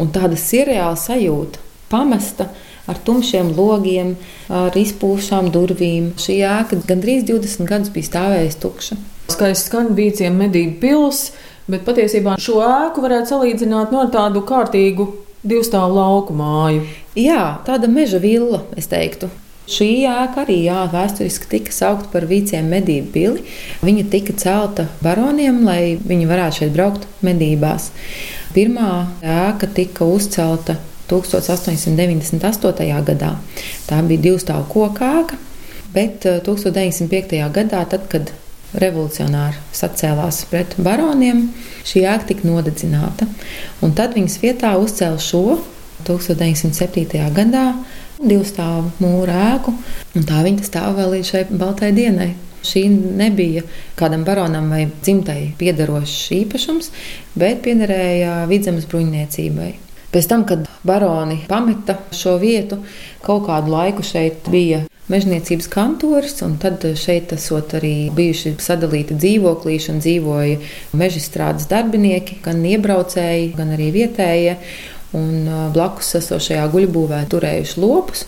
Un 0.00 0.10
tāda 0.12 0.36
sirreāla 0.40 0.96
sajūta, 1.00 1.60
pamesta 1.92 2.50
ar 2.86 3.00
tumšiem 3.02 3.52
logiem, 3.56 4.14
ar 4.52 4.76
izpūšām 4.76 5.50
durvīm. 5.54 6.12
Šī 6.20 6.40
ēka 6.46 6.80
gandrīz 6.88 7.26
20 7.28 7.68
gadus 7.68 7.92
bija 7.94 8.10
stāvējusi 8.10 8.60
tukša. 8.62 8.98
Skaisti 9.32 9.70
skan 9.70 9.90
bīciem 9.98 10.36
medību 10.38 10.78
pils, 10.82 11.22
bet 11.70 11.86
patiesībā 11.86 12.36
šo 12.40 12.60
ēku 12.62 13.02
varētu 13.02 13.32
salīdzināt 13.32 13.94
no 13.94 14.04
tādu 14.12 14.44
kārtīgu 14.46 15.08
divstāvu 15.46 15.98
lauku 15.98 16.36
māju. 16.36 16.86
Jā, 17.18 17.56
tāda 17.66 17.90
meža 17.90 18.22
villa, 18.22 18.62
es 18.78 18.88
teiktu. 18.90 19.30
Šī 19.66 20.06
ēka 20.06 20.44
arī 20.44 20.60
jā, 20.68 20.84
vēsturiski 20.92 21.48
tika 21.50 21.72
saukta 21.74 22.06
par 22.12 22.28
vīciem 22.30 22.68
medību 22.70 23.08
pili. 23.10 23.42
Viņa 23.82 24.04
tika 24.12 24.34
celta 24.38 24.84
baroniem, 25.02 25.64
lai 25.66 25.96
viņi 25.98 26.28
varētu 26.30 26.60
šeit 26.60 26.72
braukt 26.76 27.08
medībās. 27.26 27.90
Pirmā 28.54 28.90
ēka 29.26 29.66
tika 29.74 30.06
uzcelta 30.06 30.78
1898. 31.10 33.02
gadā. 33.10 33.32
Tā 33.90 34.00
bija 34.06 34.24
divu 34.28 34.38
stāvu 34.42 34.68
koka 34.70 35.10
ēka, 35.20 35.34
bet 35.94 36.22
1905. 36.46 37.34
Eh, 37.40 37.50
gadā, 37.58 37.82
tad, 37.90 38.06
kad 38.12 38.30
revolucionāri 38.76 39.58
sacēlās 39.74 40.44
pret 40.50 40.78
baroniem, 40.78 41.48
šī 41.86 42.06
ēka 42.06 42.30
tika 42.30 42.46
nodedzināta. 42.46 43.26
Un 43.82 43.98
tad 43.98 44.14
viņas 44.14 44.40
vietā 44.42 44.76
uzcēla 44.78 45.18
šo 45.22 45.58
1907. 46.06 47.30
gadā 47.34 47.66
divu 48.22 48.44
stāvu 48.46 48.90
mūra 49.02 49.36
ēku, 49.52 49.74
un 50.16 50.26
tā 50.26 50.42
viņa 50.46 50.66
stāv 50.66 50.96
vēl 51.00 51.16
līdz 51.16 51.32
šai 51.32 51.44
baltai 51.52 51.92
dienai. 51.96 52.32
Šī 52.66 52.88
nebija 52.90 53.62
kādam 53.98 54.24
baronam 54.26 54.72
vai 54.72 54.88
dzimtai 54.90 55.52
piederošs 55.58 56.32
īpašums, 56.40 56.90
bet 57.38 57.62
piederēja 57.62 58.40
vidzemes 58.50 58.88
bruņniecībai. 58.90 59.70
Pēc 60.10 60.28
tam, 60.30 60.42
kad 60.48 60.66
baroni 60.86 61.42
pameta 61.46 61.98
šo 62.14 62.38
vietu, 62.42 62.80
kaut 63.22 63.46
kādu 63.46 63.70
laiku 63.74 64.02
šeit 64.06 64.48
bija 64.50 64.84
mežniecības 65.12 65.68
kantoris, 65.70 66.40
un 66.42 66.56
tad 66.62 66.82
šeit 66.98 67.34
esot 67.36 67.76
arī 67.78 68.08
bijuši 68.14 68.56
sadalīti 68.62 69.14
dzīvoklīši 69.20 69.92
un 69.92 70.02
dzīvoja 70.02 70.58
mežstrādes 70.98 71.68
darbinieki, 71.70 72.40
gan 72.42 72.64
iebraucēji, 72.66 73.52
gan 73.58 73.74
arī 73.76 73.92
vietējie 73.94 74.56
un 75.14 75.48
blakus 75.74 76.14
esošajā 76.18 76.66
guļbūvē 76.72 77.22
turējuši 77.30 77.82
lopus. 77.82 78.26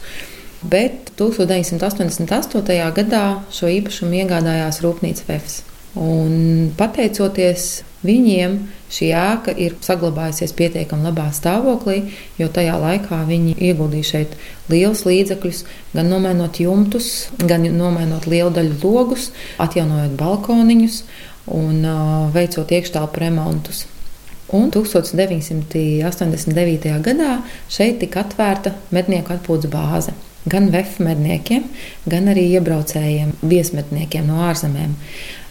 Bet 0.58 1.12
1988. 1.18 2.92
gadā 2.94 3.25
šo 3.54 3.70
īpašumu 3.70 4.23
iegādājās 4.25 4.80
Rūpnīca 4.82 5.28
Vefs. 5.28 5.61
Un 5.99 6.73
pateicoties 6.78 7.68
viņiem, 8.06 8.56
šī 8.92 9.11
ēka 9.16 9.54
ir 9.58 9.75
saglabājusies 9.82 10.54
pietiekami 10.58 11.08
labā 11.08 11.28
stāvoklī, 11.35 12.12
jo 12.38 12.49
tajā 12.54 12.76
laikā 12.78 13.20
viņi 13.28 13.56
ieguldīja 13.70 14.11
šeit 14.12 14.37
liels 14.70 15.04
līdzekļus, 15.08 15.64
gan 15.94 16.11
nomainot 16.12 16.61
jumtus, 16.62 17.28
gan 17.38 17.66
nomainot 17.75 18.28
lielu 18.30 18.52
daļu 18.54 18.78
logus, 18.82 19.30
atjaunojot 19.62 20.18
balkoniņus 20.18 21.02
un 21.58 21.87
veicot 22.35 22.75
iekštelpu 22.78 23.25
remontus. 23.25 23.87
Un 24.49 24.71
1989. 24.73 26.88
gadā 27.05 27.45
šeit 27.69 27.99
tika 28.00 28.25
atvērta 28.25 28.73
mednieku 28.95 29.35
atpūtas 29.35 29.69
bāze. 29.73 30.12
Gan 30.49 30.71
VF 30.73 31.00
medniekiem, 31.05 31.64
gan 32.09 32.28
arī 32.33 32.45
iebraucējiem, 32.57 33.31
viesmedniekiem 33.45 34.25
no 34.31 34.37
ārzemēm. 34.49 34.93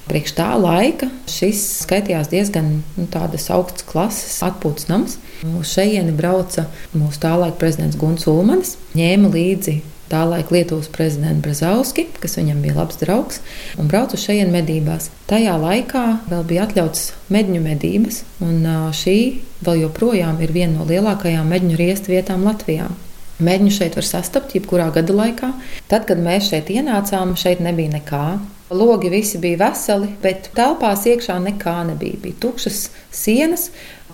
Priekš 0.08 0.32
tā 0.38 0.48
laika 0.58 1.08
šis 1.30 1.84
skaitījās 1.84 2.27
diezgan 2.32 2.68
nu, 2.96 3.06
augsts 3.12 3.84
klases 3.86 4.44
atpūtas 4.48 4.88
nams. 4.89 5.18
Uz 5.46 5.68
šejieni 5.75 6.13
brauca 6.18 6.66
mūsu 6.96 7.20
tālaika 7.22 7.58
prezidents 7.60 8.00
Guns 8.00 8.25
Ulmanis, 8.32 8.77
ņēma 8.98 9.27
līdzi 9.36 9.75
tā 10.11 10.23
laika 10.27 10.55
Lietuvas 10.55 10.89
prezidents 10.93 11.43
Brazauski, 11.45 12.07
kas 12.21 12.37
viņam 12.39 12.61
bija 12.65 12.77
labs 12.79 12.99
draugs, 13.01 13.41
un 13.79 13.89
brauca 13.91 14.17
uz 14.17 14.23
šejienes 14.27 14.53
medībās. 14.53 15.09
Tajā 15.29 15.57
laikā 15.61 16.05
vēl 16.31 16.45
bija 16.47 16.67
atļauts 16.67 17.09
medņu 17.33 17.63
medības, 17.65 18.23
un 18.43 18.63
šī 18.95 19.17
vēl 19.65 19.83
joprojām 19.87 20.39
ir 20.43 20.55
viena 20.55 20.77
no 20.77 20.87
lielākajām 20.87 21.51
medņu 21.55 21.79
riestu 21.79 22.15
vietām 22.15 22.47
Latvijā. 22.47 22.89
Mēģņu 23.38 23.72
šeit 23.75 23.94
var 23.94 24.06
sastapt 24.08 24.56
jebkurā 24.58 24.88
gada 24.96 25.13
laikā. 25.13 25.51
Tad, 25.91 26.08
kad 26.10 26.17
mēs 26.17 26.48
šeit 26.50 26.72
ienācām, 26.74 27.36
šeit 27.38 27.60
nebija 27.62 27.94
nekā. 27.94 28.24
Logi 28.74 29.12
visi 29.13 29.38
bija 29.39 29.60
veseli, 29.62 30.10
bet 30.24 30.50
telpās 30.58 31.06
iekšā 31.06 31.36
nekā 31.44 31.75
nebija. 31.91 32.17
Bija 32.24 32.39
tukšas 32.48 32.79
sienas, 33.13 33.67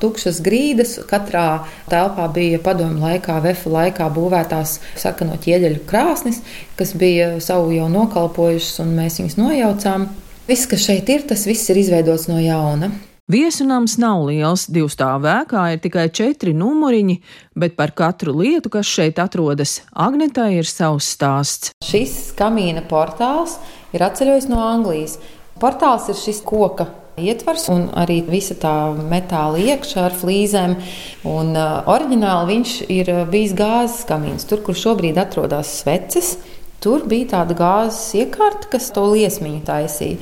tukšas 0.04 0.42
grīdas. 0.44 0.98
Katrā 1.08 1.64
telpā 1.88 2.28
bija 2.36 2.60
padomju 2.66 3.00
laikā, 3.00 3.40
vefa 3.48 3.72
laikā 3.78 4.10
būvētās 4.12 4.76
sarkano 5.00 5.40
ķieģeļu 5.40 5.86
krāsnis, 5.88 6.44
kas 6.76 6.92
bija 7.00 7.38
savu 7.40 7.72
jau 7.78 7.88
nokalpojušas, 7.96 8.84
un 8.84 8.92
mēs 9.00 9.22
viņus 9.22 9.40
nojaucām. 9.40 10.10
Viss, 10.52 10.68
kas 10.68 10.84
šeit 10.84 11.08
ir, 11.16 11.24
tas 11.32 11.48
viss 11.48 11.72
ir 11.72 11.80
izveidots 11.80 12.28
no 12.28 12.44
jauna. 12.44 12.92
Viesunams 13.32 13.94
nav 14.04 14.26
liels, 14.28 14.66
divu 14.68 14.90
stāvu 14.92 15.30
ēkā 15.32 15.62
ir 15.72 15.78
tikai 15.80 16.10
četri 16.12 16.52
numuriņi, 16.60 17.14
bet 17.56 17.78
par 17.78 17.94
katru 17.96 18.34
lietu, 18.36 18.68
kas 18.74 18.90
šeit 18.92 19.22
atrodas, 19.24 19.78
Agnetai 19.96 20.58
ir 20.58 20.68
savs 20.68 21.08
stāsts. 21.16 21.72
Šis 21.88 22.34
kamīna 22.36 22.84
portāls 22.90 23.56
ir 23.96 24.04
atceļojis 24.04 24.50
no 24.52 24.60
Anglijas. 24.66 25.16
Portāls 25.56 26.10
ir 26.12 26.20
šis 26.20 26.44
koka 26.44 26.90
ietvars 27.16 27.70
un 27.72 27.86
arī 27.96 28.20
visa 28.28 28.58
tā 28.60 28.76
metāla 28.92 29.62
iekšā 29.72 30.04
ar 30.10 30.20
flīzēm. 30.20 30.76
Un, 31.24 31.56
uh, 31.56 31.80
oriģināli 31.96 32.58
viņš 32.58 32.76
ir 32.92 33.14
bijis 33.32 33.56
gāzes 33.56 34.04
kamīns, 34.10 34.44
tur, 34.52 34.66
kur 34.68 34.76
šobrīd 34.76 35.24
atrodas 35.24 35.72
sveces. 35.80 36.36
Tur 36.84 37.06
bija 37.08 37.30
tāda 37.38 37.56
gāzes 37.56 38.12
iekārta, 38.20 38.68
kas 38.74 38.90
to 38.92 39.06
liesmiņu 39.14 39.62
taisīja. 39.64 40.20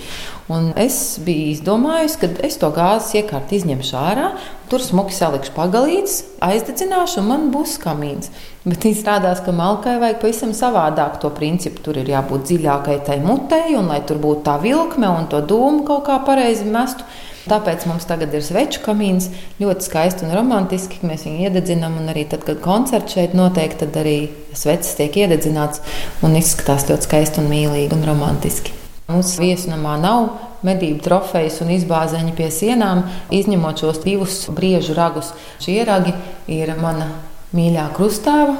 Un 0.51 0.67
es 0.77 0.95
biju 1.23 1.53
izdomājusi, 1.55 2.19
ka 2.21 2.29
es 2.45 2.59
to 2.61 2.69
gāzes 2.75 3.15
iekārtu 3.17 3.55
izņemšu 3.57 3.95
ārā, 3.97 4.27
tur 4.69 4.83
smuki 4.83 5.15
salikšu 5.15 5.55
pagalītes, 5.55 6.19
aizdedzināšu, 6.43 7.21
un 7.21 7.29
man 7.31 7.47
būs 7.53 7.77
kamīns. 7.81 8.29
Bet 8.67 8.85
izrādās, 8.85 9.41
ka 9.41 9.55
malkai 9.55 9.95
vajag 10.03 10.21
pavisam 10.21 10.53
savādāk 10.53 11.17
to 11.23 11.31
principu. 11.33 11.81
Tur 11.87 11.97
ir 12.03 12.13
jābūt 12.13 12.45
dziļākai 12.51 12.99
tai 13.07 13.17
mutei, 13.23 13.73
un 13.79 13.89
lai 13.89 14.01
tur 14.05 14.21
būtu 14.21 14.45
tā 14.45 14.59
vilkme 14.61 15.09
un 15.09 15.29
to 15.31 15.41
dūmu 15.41 15.85
kaut 15.87 16.05
kā 16.11 16.21
pareizi 16.27 16.67
mestu. 16.69 17.07
Tāpēc 17.49 17.87
mums 17.89 18.05
tagad 18.05 18.35
ir 18.37 18.43
sveču 18.45 18.83
kamīns, 18.85 19.31
ļoti 19.61 19.87
skaisti 19.87 20.27
un 20.27 20.35
romantiski. 20.35 20.99
Mēs 21.07 21.25
viņu 21.25 21.47
iededzinām, 21.47 21.95
un 22.01 22.11
arī 22.13 22.27
tad, 22.29 22.43
kad 22.45 22.61
koncerts 22.61 23.17
šeit 23.17 23.33
notiek, 23.37 23.73
tad 23.79 23.97
arī 23.97 24.29
sveces 24.53 24.93
tiek 24.99 25.17
iededzināts 25.23 25.81
un 26.25 26.37
izskatās 26.37 26.85
ļoti 26.91 27.09
skaisti 27.09 27.41
un 27.41 27.49
mīlīgi 27.49 27.97
un 27.97 28.05
romantiski. 28.05 28.75
Mūsu 29.11 29.41
viesnamā 29.41 29.97
nav 29.99 30.27
medību 30.65 31.01
trofejas 31.03 31.57
un 31.65 31.73
izbāzeņi 31.73 32.35
pie 32.37 32.51
sienām, 32.53 33.07
izņemot 33.33 33.81
šos 33.81 34.03
divus 34.05 34.37
briežu 34.53 34.93
ragus. 34.95 35.33
Šie 35.63 35.81
ragi 35.87 36.13
ir 36.51 36.75
mana 36.77 37.09
mīļā 37.57 37.89
krustāva 37.97 38.55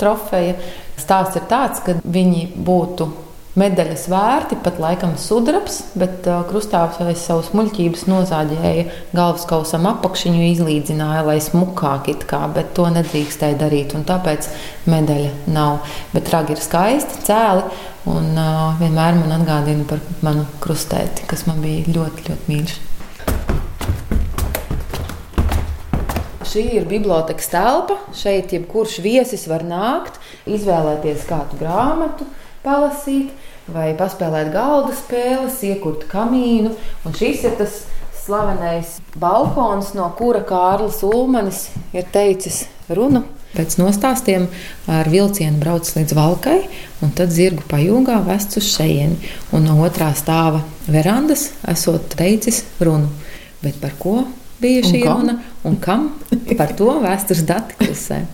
trofeja. 0.00 0.56
Stāsts 0.98 1.38
ir 1.38 1.46
tāds, 1.50 1.82
ka 1.84 1.98
viņi 2.00 2.48
būtu 2.56 3.10
medaļas 3.58 4.06
vērti, 4.10 4.58
pat 4.64 4.80
laikam 4.82 5.14
sudrabs, 5.20 5.80
bet 5.98 6.26
uh, 6.26 6.42
krustāvs 6.48 7.00
aiz 7.04 7.22
savas 7.22 7.52
muļķības 7.54 8.06
nozāģēja 8.10 8.86
galvaskausam 9.14 9.86
apakšiņu, 9.92 10.42
izlīdzināja, 10.50 11.24
lai 11.28 11.38
smukāk 11.42 12.10
it 12.14 12.26
kā, 12.30 12.44
bet 12.54 12.72
to 12.78 12.88
nedrīkstēja 12.94 13.58
darīt, 13.60 13.94
un 13.98 14.06
tāpēc 14.08 14.48
medaļa 14.90 15.52
nav. 15.54 15.84
Bet 16.14 16.32
ragi 16.34 16.56
ir 16.56 16.64
skaisti, 16.64 17.22
cēli, 17.28 17.62
un 18.10 18.32
uh, 18.34 18.74
vienmēr 18.80 19.20
man 19.22 19.38
atgādina 19.38 19.86
par 19.88 20.02
manu 20.26 20.48
krustēti, 20.64 21.28
kas 21.30 21.46
man 21.50 21.62
bija 21.64 21.86
ļoti, 21.94 22.28
ļoti 22.30 22.52
mīļš. 22.54 22.82
Šī 26.54 26.68
ir 26.78 26.84
bibliotekas 26.86 27.48
telpa. 27.50 27.96
Šeit 28.14 28.52
jebkurš 28.54 29.00
viesis 29.02 29.48
var 29.50 29.64
nākt, 29.66 30.20
izvēlēties 30.50 31.26
kādu 31.28 31.58
grāmatu, 31.60 32.26
palasīt, 32.64 33.32
vai 33.72 33.92
paspēlēt 33.98 34.52
galda 34.54 34.94
spēles, 34.96 35.62
iekurt 35.64 36.06
kamīnu. 36.10 36.74
Un 37.04 37.16
šis 37.16 37.46
ir 37.48 37.56
tas 37.60 37.82
slavenais 38.24 38.98
balkons, 39.20 39.92
no 39.96 40.08
kura 40.18 40.42
Kārlis 40.48 41.02
Ulmanis 41.04 41.68
ir 41.96 42.06
teicis 42.12 42.64
runu. 42.88 43.24
Pēc 43.54 43.76
nostāstiem 43.78 44.48
ar 44.90 45.06
vilcienu 45.06 45.60
brauc 45.60 45.86
līdz 45.94 46.14
valkai, 46.18 46.56
un 47.04 47.12
tad 47.14 47.30
zirgu 47.30 47.62
pajūgā 47.70 48.16
vests 48.26 48.58
uz 48.58 48.66
šejieni. 48.72 49.20
Un 49.54 49.68
no 49.68 49.76
otrā 49.86 50.10
stāva 50.18 50.64
verandas 50.90 51.52
esot 51.70 52.16
teicis 52.18 52.64
runu. 52.82 53.12
Bet 53.62 53.78
par 53.82 53.94
ko 54.00 54.24
bija 54.60 54.82
šī 54.88 55.04
un 55.04 55.12
runa 55.12 55.36
un 55.68 55.78
kam? 55.80 56.10
Par 56.58 56.74
to 56.76 56.96
vēstures 57.04 57.44
dati 57.46 57.78
klusē. 57.78 58.24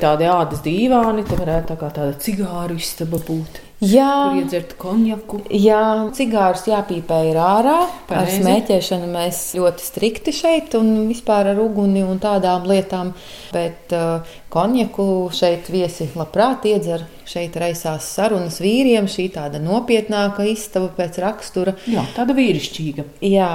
Tādi 0.00 0.28
ādas 0.32 0.62
dīvāni, 0.64 1.26
tā 1.28 1.36
varētu 1.36 1.74
tā 1.74 1.80
kā 1.80 1.90
tāda 1.92 2.14
cigāru 2.24 2.78
istaba 2.80 3.20
būt. 3.20 3.60
Jā, 3.80 4.34
iedzert 4.36 4.74
konjaku. 4.80 5.38
Jā, 5.56 5.80
cigārus 6.12 6.66
jāpīpē 6.68 7.20
ir 7.30 7.38
ārā. 7.40 7.76
Pareizi. 8.10 8.36
Ar 8.36 8.44
smēķēšanu 8.44 9.08
mēs 9.08 9.38
ļoti 9.56 9.86
strikti 9.86 10.34
šeit 10.36 10.76
un 10.76 11.08
vispār 11.08 11.48
ar 11.54 11.60
uguni 11.62 12.02
un 12.04 12.20
tādām 12.20 12.68
lietām. 12.68 13.14
Bet 13.54 13.94
uh, 13.96 14.28
konjaku 14.52 15.30
šeit 15.36 15.72
viesi 15.72 16.10
labprāt 16.12 16.68
iedzer. 16.68 17.06
Šeit 17.30 17.56
raisās 17.60 18.08
sarunas 18.12 18.60
vīriem, 18.60 19.08
šī 19.08 19.30
tāda 19.36 19.60
nopietnāka 19.64 20.44
istaba 20.50 20.92
pēc 21.00 21.20
rakstura. 21.24 21.76
Jā, 21.88 22.04
tāda 22.16 22.36
vīrišķīga. 22.36 23.08
Jā, 23.32 23.52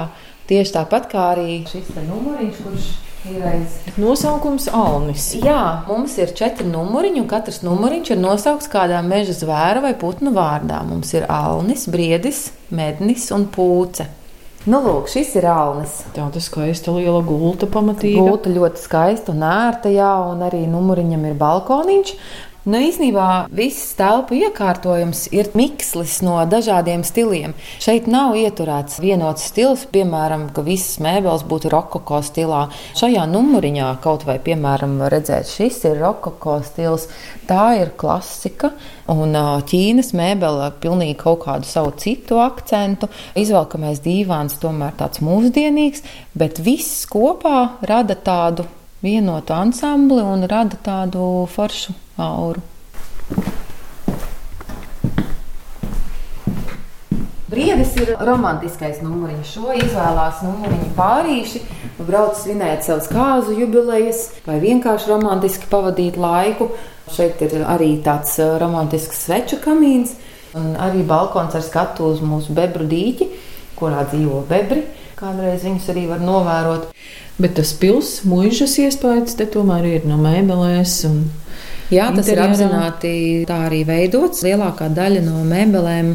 tieši 0.50 0.78
tāpat 0.80 1.10
kā 1.14 1.32
arī 1.36 1.60
šis 1.70 1.94
numuriņš, 2.02 2.62
kurš 2.66 2.94
Nosaukums 3.96 4.68
Alnis. 4.72 5.30
Jā, 5.40 5.86
mums 5.88 6.14
ir 6.20 6.34
četri 6.36 6.66
numuriņi, 6.68 7.22
un 7.22 7.30
katrs 7.30 7.62
numuriņš 7.66 8.12
ir 8.12 8.20
nosaukts 8.20 8.70
kādā 8.70 9.00
meža 9.06 9.34
zvēra 9.36 9.82
vai 9.84 9.94
putnu 9.98 10.32
vārdā. 10.36 10.82
Mums 10.86 11.14
ir 11.16 11.26
alnis, 11.32 11.86
briedis, 11.90 12.50
mednis 12.70 13.30
un 13.34 13.48
pūce. 13.52 14.06
Nu, 14.66 14.80
lūk, 14.82 15.06
šis 15.10 15.36
ir 15.38 15.46
alnis. 15.46 16.00
Tāda 16.14 16.42
skaista 16.42 16.90
liela 16.94 17.20
gulta 17.26 17.68
pamatīga. 17.70 18.24
Gulta 18.26 18.50
ļoti 18.50 18.82
skaista 18.82 19.30
un 19.34 19.44
ērta, 19.46 19.92
jā, 19.94 20.10
un 20.26 20.42
arī 20.46 20.64
numuriņam 20.70 21.28
ir 21.28 21.36
balkoniņš. 21.38 22.14
Nu, 22.66 22.80
īsnībā 22.82 23.46
viss 23.54 23.92
telpu 23.94 24.34
iekārtojums 24.40 25.28
ir 25.30 25.52
mikslis 25.54 26.16
no 26.26 26.40
dažādiem 26.50 27.04
stiliem. 27.06 27.52
Šeit 27.78 28.08
nav 28.10 28.34
ieturēts 28.34 28.98
vienots 28.98 29.44
stils, 29.52 29.84
piemēram, 29.92 30.48
ka 30.50 30.64
visas 30.66 30.96
mēbeles 30.98 31.44
būtu 31.46 31.70
rokoko 31.70 32.18
stilā. 32.26 32.64
Šajā 32.98 33.22
numuriņā 33.30 33.90
kaut 34.02 34.24
vai, 34.26 34.40
piemēram, 34.42 34.96
redzēt, 35.14 35.46
šis 35.46 35.78
ir 35.86 36.00
rokoko 36.02 36.56
stils, 36.66 37.04
tā 37.46 37.68
ir 37.84 37.92
klasika. 37.94 38.72
Un 39.14 39.38
Ķīnas 39.70 40.10
mēbele 40.18 40.72
pilnīgi 40.82 41.14
kaut 41.20 41.44
kādu 41.44 41.70
savu 41.70 41.92
citu 42.02 42.40
akcentu. 42.42 43.06
Izvelkamais 43.38 44.02
dīvāns 44.02 44.58
tomēr 44.58 44.98
tāds 44.98 45.22
mūsdienīgs, 45.22 46.02
bet 46.34 46.58
viss 46.66 47.06
kopā 47.14 47.60
rada 47.86 48.18
tādu 48.18 48.66
vienotu 49.06 49.54
ansambli 49.54 50.22
un 50.22 50.48
rada 50.50 50.78
tādu 50.82 51.46
foršu 51.54 51.94
auru. 52.18 52.64
Briedis 57.46 57.92
ir 57.96 58.10
romantiskais 58.26 58.98
numuriņš. 59.04 59.50
Šo 59.54 59.70
izvēlās 59.78 60.40
numuriņu 60.42 60.88
pārīši, 60.96 61.60
brauc 62.02 62.34
svinēt 62.40 62.82
savas 62.82 63.06
kāzu 63.06 63.54
jubilejas 63.54 64.24
vai 64.44 64.58
vienkārši 64.64 65.12
romantiski 65.12 65.70
pavadīt 65.70 66.18
laiku. 66.18 66.72
Šeit 67.14 67.40
ir 67.46 67.62
arī 67.62 67.92
tāds 68.02 68.34
ā, 68.42 68.56
romantisks 68.58 69.22
sveču 69.28 69.60
kamīns 69.62 70.16
un 70.58 70.74
arī 70.74 71.04
balkons 71.06 71.54
ar 71.54 71.62
skatu 71.62 72.10
uz 72.10 72.18
mūsu 72.18 72.52
bebru 72.56 72.88
dīķi, 72.90 73.30
kurā 73.78 74.02
dzīvo 74.10 74.42
bebri. 74.50 74.82
Kādreiz 75.16 75.62
viņus 75.64 75.86
arī 75.94 76.08
var 76.10 76.20
novērot. 76.26 76.90
Bet 77.36 77.58
tas 77.58 77.74
pilsētas 77.76 78.24
mūžas 78.24 78.78
iespējas 78.80 79.36
te 79.36 79.44
tomēr 79.52 79.84
ir 79.90 80.06
no 80.08 80.16
mēbelēs. 80.20 81.02
Un... 81.08 81.26
Jā, 81.92 82.08
tas 82.10 82.26
ir 82.26 82.40
Interjerā. 82.40 82.46
apzināti 82.48 83.10
tā 83.46 83.58
arī 83.68 83.82
veidots. 83.86 84.42
Lielākā 84.42 84.88
daļa 84.90 85.20
no 85.22 85.44
mēbelēm 85.46 86.14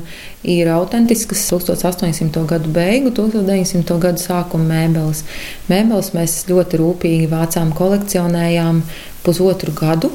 ir 0.51 0.71
autentiskas 0.73 1.45
1800. 1.53 2.41
gadu 2.49 2.73
beigu, 2.75 3.13
1900. 3.15 3.99
gadu 4.03 4.19
sākuma 4.19 4.67
mēbeles. 4.73 5.23
Mēbeles 5.71 6.11
mēs 6.17 6.41
ļoti 6.49 6.81
rūpīgi 6.81 7.31
vācām, 7.31 7.71
kolekcionējām 7.77 8.83
pusotru 9.23 9.77
gadu. 9.77 10.11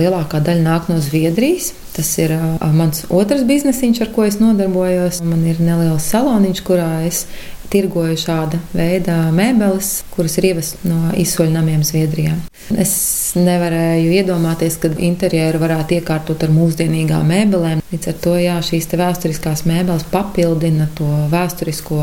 Lielākā 0.00 0.42
daļa 0.44 0.64
nāk 0.64 0.88
no 0.90 0.98
Zviedrijas. 1.00 1.70
Tas 1.96 2.10
ir 2.20 2.34
mans 2.76 3.06
otrs 3.08 3.46
biznesiņš, 3.48 4.02
ar 4.04 4.10
ko 4.12 4.26
es 4.28 4.40
nodarbojos. 4.42 5.22
Man 5.24 5.46
ir 5.48 5.62
neliels 5.64 6.10
saloniņš, 6.10 6.60
kurā 6.66 6.90
es 7.06 7.22
tirgoju 7.72 8.16
šāda 8.20 8.60
veida 8.74 9.16
mēbeles, 9.34 10.00
kuras 10.14 10.36
ir 10.40 10.50
ievestas 10.52 10.86
no 10.86 11.12
izsoļnamiem 11.18 11.82
Zviedrijā. 11.86 12.36
Es 12.74 12.92
nevarēju 13.38 14.14
iedomāties, 14.16 14.78
ka 14.82 14.90
interjeru 15.02 15.60
varētu 15.62 16.00
iekārtot 16.00 16.42
ar 16.42 16.54
mūsdienīgām 16.54 17.28
mēbelēm. 17.30 17.84
Līdz 17.92 18.10
ar 18.10 18.18
to 18.24 18.34
jā, 18.40 18.56
šīs 18.64 18.90
vēsturiskās 18.96 19.66
mēbeles 19.68 20.06
papildina 20.10 20.88
to 20.98 21.08
vēsturisko 21.32 22.00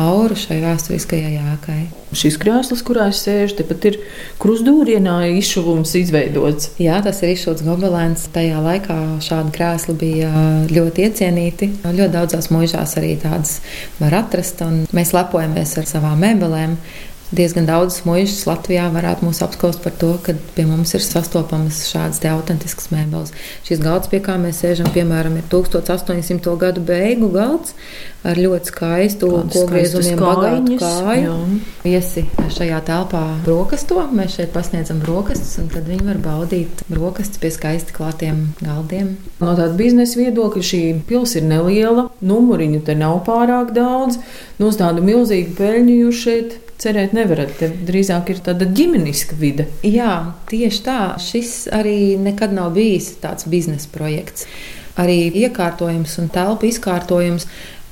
auru 0.00 0.36
šai 0.38 0.60
vēsturiskajai 0.62 1.40
ēkai. 1.52 1.80
Šis 2.16 2.36
krēsls, 2.40 2.82
kurā 2.84 3.08
es 3.12 3.20
sēžu, 3.24 3.58
tepat 3.60 3.86
ir 3.90 3.98
krustūrienā 4.40 5.16
izšuvums 5.38 5.94
izveidots. 6.00 6.72
Jā, 6.80 6.98
tas 7.04 7.22
ir 7.24 7.32
izšūts 7.34 7.64
gobelēns. 7.66 8.26
Tajā 8.34 8.60
laikā 8.64 8.98
šādi 9.24 9.54
krēsli 9.56 9.96
bija 10.00 10.32
ļoti 10.72 11.06
iecienīti. 11.08 11.70
Ļoti 11.84 12.10
daudzās 12.16 12.50
mūžās 12.52 12.96
arī 13.00 13.14
tādas 13.22 13.58
var 14.00 14.16
atrast. 14.22 14.60
un 14.64 14.84
Mēs 14.92 15.14
lepojamies 15.16 15.76
ar 15.80 15.88
savām 15.88 16.20
mēbelēm. 16.24 16.76
Diezgan 17.32 17.64
daudzas 17.64 18.02
mūžas 18.04 18.42
Latvijā 18.44 18.90
varētu 18.92 19.24
mūs 19.24 19.38
apskaust 19.40 19.80
par 19.80 19.94
to, 19.96 20.10
ka 20.20 20.34
pie 20.52 20.66
mums 20.68 20.90
ir 20.92 21.00
sastopamas 21.00 21.78
šādas 21.88 22.20
te 22.20 22.28
autentiskas 22.28 22.90
mēbeles. 22.92 23.32
Šis 23.64 23.80
galds, 23.80 24.10
pie 24.12 24.20
kā 24.20 24.34
mēs 24.40 24.60
sēžam, 24.60 24.90
piemēram, 24.92 25.38
ir 25.40 25.46
1800. 25.48 26.52
gadu 26.60 26.84
beigu 26.84 27.30
galds 27.32 27.72
ar 28.22 28.36
ļoti 28.38 28.68
skaistu 28.68 29.30
skaistas 29.48 30.10
bagātu 30.20 30.76
kāju. 30.82 31.36
Viesi 31.82 32.26
šajā 32.52 32.82
telpā 32.86 33.22
brokasto. 33.46 34.04
Mēs 34.12 34.36
šeit 34.36 34.52
pasniedzam 34.54 35.00
brokastis, 35.02 35.56
un 35.62 35.70
tad 35.72 35.88
viņi 35.88 36.06
var 36.10 36.20
baudīt 36.22 36.84
brokastis 36.92 37.40
pie 37.42 37.50
skaisti 37.54 37.96
klātiem 37.96 38.44
galdiem. 38.60 39.14
No 39.40 39.56
tāda 39.56 39.72
biznesa 39.78 40.20
viedokļa 40.20 40.66
šī 40.68 40.82
pilsēta 41.08 41.40
ir 41.40 41.48
neliela, 41.48 42.06
numuriņu 42.20 42.82
te 42.84 42.98
nav 42.98 43.22
pārāk 43.24 43.72
daudz. 43.72 44.20
No 44.60 44.68
uz 44.68 44.76
tādu 44.76 45.00
milzīgu 45.06 45.56
peļņu 45.56 45.96
jūs 46.04 46.22
šeit 46.26 46.58
cerēt 46.82 47.14
nevarat. 47.16 47.54
Te 47.60 47.70
drīzāk 47.70 48.32
ir 48.34 48.42
tāda 48.46 48.66
ģimeniska 48.66 49.38
vide. 49.38 49.68
Jā, 49.86 50.34
tieši 50.50 50.82
tā. 50.86 51.00
Šis 51.22 51.66
arī 51.72 52.16
nekad 52.20 52.54
nav 52.56 52.72
bijis 52.76 53.12
tāds 53.22 53.46
biznesa 53.50 53.90
projekts. 53.94 54.48
Arī 55.00 55.30
iekārtojums 55.44 56.18
un 56.20 56.28
telpu 56.32 56.68
izkārtojums 56.68 57.46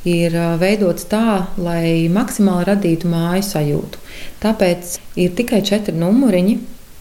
ir 0.09 0.35
veidots 0.61 1.07
tā, 1.09 1.46
lai 1.61 2.09
maksimāli 2.12 2.68
radītu 2.68 3.09
māju 3.11 3.46
sajūtu. 3.46 4.03
Tāpēc 4.42 4.98
ir 5.20 5.33
tikai 5.37 5.62
četri 5.64 5.96
numuriņi, 5.96 6.59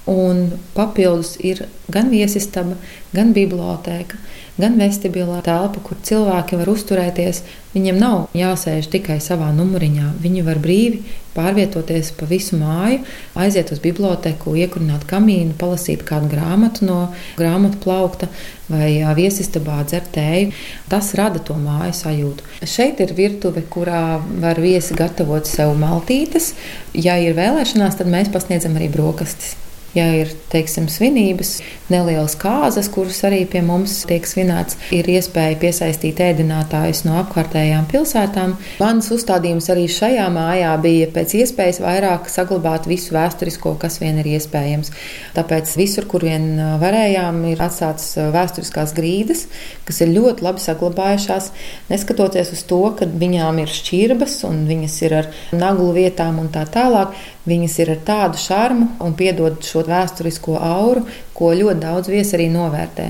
un 0.10 0.48
papildus 0.76 1.36
ir 1.46 1.66
gan 1.94 2.10
viesistaba, 2.14 2.78
gan 3.14 3.34
biblioteka 3.38 4.18
gan 4.60 4.76
vestibilā 4.80 5.40
telpa, 5.46 5.82
kur 5.84 5.98
cilvēki 6.04 6.60
var 6.60 6.70
uzturēties. 6.74 7.42
Viņiem 7.76 8.00
nav 8.02 8.34
jāsēž 8.38 8.90
tikai 8.92 9.20
savā 9.22 9.52
numuriņā. 9.56 10.14
Viņi 10.24 10.44
var 10.48 10.60
brīvi 10.62 11.04
pārvietoties 11.36 12.10
pa 12.18 12.26
visu 12.28 12.58
māju, 12.60 13.04
aiziet 13.40 13.70
uz 13.72 13.80
biblioteku, 13.84 14.56
iekurināt 14.60 15.06
kamīnu, 15.08 15.54
palasīt 15.60 16.04
kādu 16.08 16.32
grāmatu 16.34 16.88
no 16.90 16.98
grāmatu 17.40 17.80
plaukta 17.86 18.28
vai 18.70 18.90
viesistabā 19.16 19.80
dzert 19.86 20.12
tēju. 20.18 20.52
Tas 20.92 21.14
rada 21.20 21.40
to 21.46 21.56
māju 21.62 21.96
sajūtu. 22.02 22.50
Šeit 22.68 23.00
ir 23.06 23.16
virtuve, 23.16 23.64
kurā 23.72 24.20
var 24.42 24.60
viesi 24.60 24.98
gatavot 24.98 25.48
sev 25.48 25.78
maltītes. 25.80 26.52
Ja 26.98 27.16
ir 27.22 27.38
vēlēšanās, 27.38 28.02
tad 28.02 28.12
mēs 28.12 28.34
pasniedzam 28.34 28.76
arī 28.82 28.92
brokastis. 28.92 29.56
Ja 29.98 30.06
ir 30.14 30.32
teiksim, 30.52 30.86
svinības, 30.92 31.60
nelielas 31.94 32.36
kārtas, 32.40 32.90
kuras 32.94 33.20
arī 33.28 33.44
pie 33.50 33.62
mums 33.66 33.94
tiek 34.10 34.26
svinēts, 34.28 34.78
ir 34.96 35.08
iespēja 35.10 35.58
piesaistīt 35.62 36.22
ēdinātājus 36.24 37.04
no 37.08 37.18
apkārtējām 37.24 37.88
pilsētām. 37.92 38.56
Mans 38.82 39.10
uzstādījums 39.14 39.70
arī 39.74 39.88
šajā 39.92 40.28
mājā 40.34 40.74
bija 40.84 41.10
pēc 41.16 41.36
iespējas 41.42 41.82
vairāk 41.84 42.30
saglabāt 42.32 42.88
visu 42.90 43.16
vēsturisko, 43.16 43.76
kas 43.82 44.00
vien 44.04 44.20
ir 44.22 44.30
iespējams. 44.36 44.94
Tāpēc 45.38 45.74
visur, 45.80 46.08
kur 46.10 46.26
vien 46.28 46.52
varējām, 46.82 47.42
ir 47.54 47.64
atstātas 47.66 48.14
vēsturiskās 48.34 48.94
grīdas, 48.98 49.46
kas 49.88 50.02
ir 50.04 50.14
ļoti 50.14 50.46
labi 50.46 50.64
saglabājušās, 50.64 51.52
neskatoties 51.90 52.54
uz 52.56 52.64
to, 52.70 52.84
ka 53.00 53.10
viņām 53.10 53.64
ir 53.64 53.74
šķirbas 53.74 54.40
un 54.50 54.64
viņas 54.70 55.02
ir 55.08 55.20
ar 55.24 55.30
naglu 55.56 55.92
vietām 55.98 56.40
un 56.42 56.52
tā 56.54 56.66
tālāk. 56.70 57.18
Viņas 57.50 57.76
ir 57.82 57.90
ar 57.96 58.02
tādu 58.06 58.38
šarmu 58.38 58.88
un 59.02 59.16
piedod 59.18 59.64
šo 59.66 59.82
vēsturisko 59.88 60.60
auru, 60.62 61.06
ko 61.40 61.54
ļoti 61.56 61.80
daudz 61.82 62.12
viesi 62.12 62.36
arī 62.38 62.50
novērtē. 62.54 63.10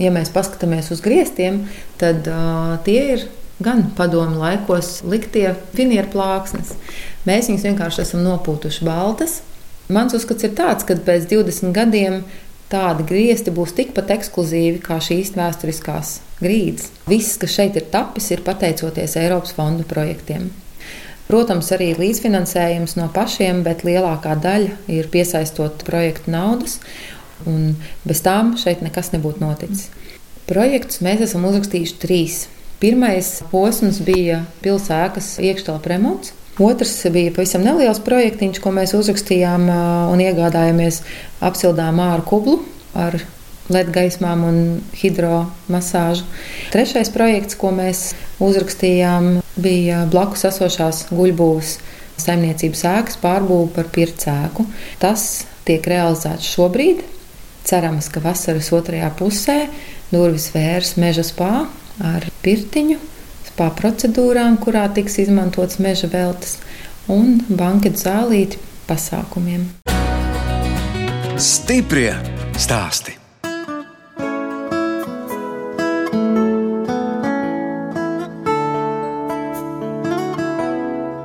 Ja 0.00 0.10
mēs 0.14 0.32
paskatāmies 0.32 0.88
uz 0.94 1.02
griestiem, 1.04 1.66
tad 2.00 2.26
uh, 2.30 2.78
tie 2.86 3.00
ir 3.14 3.26
gan 3.62 3.84
padomu 3.96 4.40
laikos 4.40 5.02
liktie 5.06 5.52
finieru 5.76 6.10
plāksnes. 6.12 6.74
Mēs 7.28 7.50
viņus 7.50 7.66
vienkārši 7.68 8.02
esam 8.06 8.24
nopūtuši 8.26 8.86
baltas. 8.88 9.40
Mans 9.92 10.14
uzskats 10.16 10.46
ir 10.46 10.56
tāds, 10.58 10.86
ka 10.88 10.96
pēc 10.96 11.28
20 11.30 11.74
gadiem 11.76 12.22
tādi 12.72 13.04
griezti 13.06 13.52
būs 13.52 13.74
tikpat 13.76 14.10
ekskluzīvi 14.16 14.80
kā 14.82 14.96
šīs 15.02 15.34
vēsturiskās 15.36 16.16
grīdas. 16.40 16.88
Viss, 17.08 17.36
kas 17.40 17.54
šeit 17.58 17.76
ir 17.78 17.88
tapis, 17.92 18.30
ir 18.32 18.44
pateicoties 18.46 19.18
Eiropas 19.20 19.54
fondu 19.56 19.86
projektiem. 19.88 20.48
Protams, 21.28 21.70
arī 21.72 21.92
līdzfinansējums 21.96 22.96
no 22.98 23.06
pašiem, 23.12 23.62
bet 23.64 23.84
lielākā 23.86 24.34
daļa 24.42 24.74
ir 24.92 25.08
piesaistot 25.12 25.84
projektu 25.86 26.32
naudas, 26.34 26.80
un 27.48 27.74
bez 28.08 28.22
tām 28.24 28.54
šeit 28.60 28.82
nekas 28.84 29.12
nebūtu 29.14 29.42
noticis. 29.42 29.88
Projektus 30.48 31.02
mēs 31.04 31.22
esam 31.28 31.46
uzrakstījuši 31.48 31.98
trīs. 32.02 32.38
Pirmais 32.82 33.28
posms 33.52 34.00
bija 34.02 34.42
pilsētas 34.64 35.36
iekštelpa 35.42 35.94
remonts. 35.94 36.32
Otrs 36.60 36.96
bija 37.14 37.32
pavisam 37.32 37.62
neliels 37.64 38.02
projektiņš, 38.04 38.58
ko 38.60 38.72
mēs 38.76 38.92
uzrakstījām 38.98 39.70
un 40.12 40.20
iegādājāmies 40.20 41.00
apsildām 41.40 42.02
āru 42.02 42.26
kublu 42.28 42.58
ar 42.98 43.16
LED 43.72 43.92
gaismām 43.94 44.42
un 44.44 44.58
hidromasāžu. 44.98 46.26
Trešais 46.74 47.12
projekts, 47.14 47.56
ko 47.56 47.70
mēs 47.72 48.10
uzrakstījām, 48.42 49.38
bija 49.56 50.02
blakus 50.12 50.44
esošās 50.50 51.06
guļbūves 51.14 51.76
saimniecības 52.20 52.84
ēkas 52.90 53.18
pārbūve 53.22 53.70
par 53.76 53.88
pircēku. 53.94 54.66
Tas 55.02 55.46
tiek 55.66 55.86
realizēts 55.88 56.50
šobrīd. 56.52 57.04
Cerams, 57.62 58.10
ka 58.12 58.20
vasaras 58.24 58.72
otrajā 58.74 59.08
pusē 59.18 59.58
durvis 60.10 60.50
vērs 60.54 60.96
meža 61.00 61.24
spā 61.26 61.52
ar 62.02 62.26
pirtiņu, 62.42 62.98
spā 63.52 63.70
procedūrām, 63.78 64.58
kurā 64.62 64.88
tiks 64.94 65.20
izmantots 65.22 65.78
meža 65.82 66.10
veltes 66.12 66.58
un 67.12 67.38
banketu 67.48 68.04
zālīti 68.04 68.60
pasākumiem. 68.90 69.66
Stiprie 71.38 72.12
stāstī! 72.60 73.21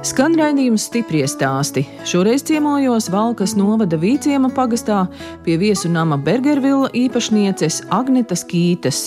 Skan 0.07 0.37
raidījums 0.39 0.85
stipri 0.87 1.19
stāsti. 1.27 1.81
Šoreiz 2.07 2.45
ciemojos 2.47 3.09
Valkas 3.11 3.57
novada 3.59 3.97
Vīciema 3.99 4.47
pagastā 4.55 5.01
pie 5.43 5.57
viesu 5.59 5.89
nama 5.91 6.15
Bergervila 6.15 6.87
īpašnieces 6.95 7.81
Agnetas 7.91 8.45
Kītas. 8.47 9.01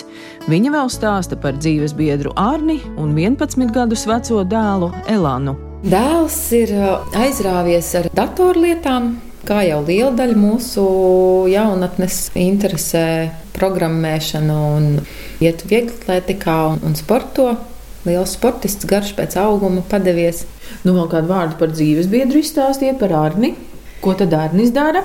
Viņa 0.51 0.75
vēl 0.75 0.93
stāsta 0.93 1.39
par 1.41 1.57
dzīves 1.57 1.95
biedru 1.97 2.35
Arni 2.37 2.77
un 3.01 3.15
11 3.17 3.73
gadus 3.73 4.05
veco 4.11 4.43
dēlu 4.45 4.91
Elānu. 5.09 5.57
Dēls 5.89 6.39
ir 6.59 6.75
uh, 6.77 7.17
aizrāvies 7.17 7.95
ar 7.97 8.11
datorlietām, 8.13 9.15
kā 9.49 9.63
jau 9.71 9.81
liela 9.87 10.13
daļa 10.21 10.37
mūsu 10.37 10.85
jaunatnes 11.49 12.27
interesē 12.37 13.07
programmēšanu 13.57 14.61
un 14.77 14.93
iet 15.41 15.65
vieglatlētikā 15.65 16.61
un, 16.75 16.85
un 16.91 17.01
sporto. 17.01 17.55
Liels 18.07 18.33
sportists, 18.37 18.87
garš 18.89 19.13
pēc 19.19 19.37
auguma, 19.43 19.83
padevies. 19.91 20.47
Nu, 20.87 20.95
vēl 20.97 21.11
kādu 21.13 21.29
vārdu 21.29 21.59
par 21.61 21.75
dzīves 21.75 22.09
biedru 22.09 22.41
izstāstiet 22.41 22.97
par 23.01 23.13
Arni. 23.19 23.53
Ko 24.01 24.15
tad 24.17 24.33
Arnis 24.33 24.73
dara? 24.73 25.03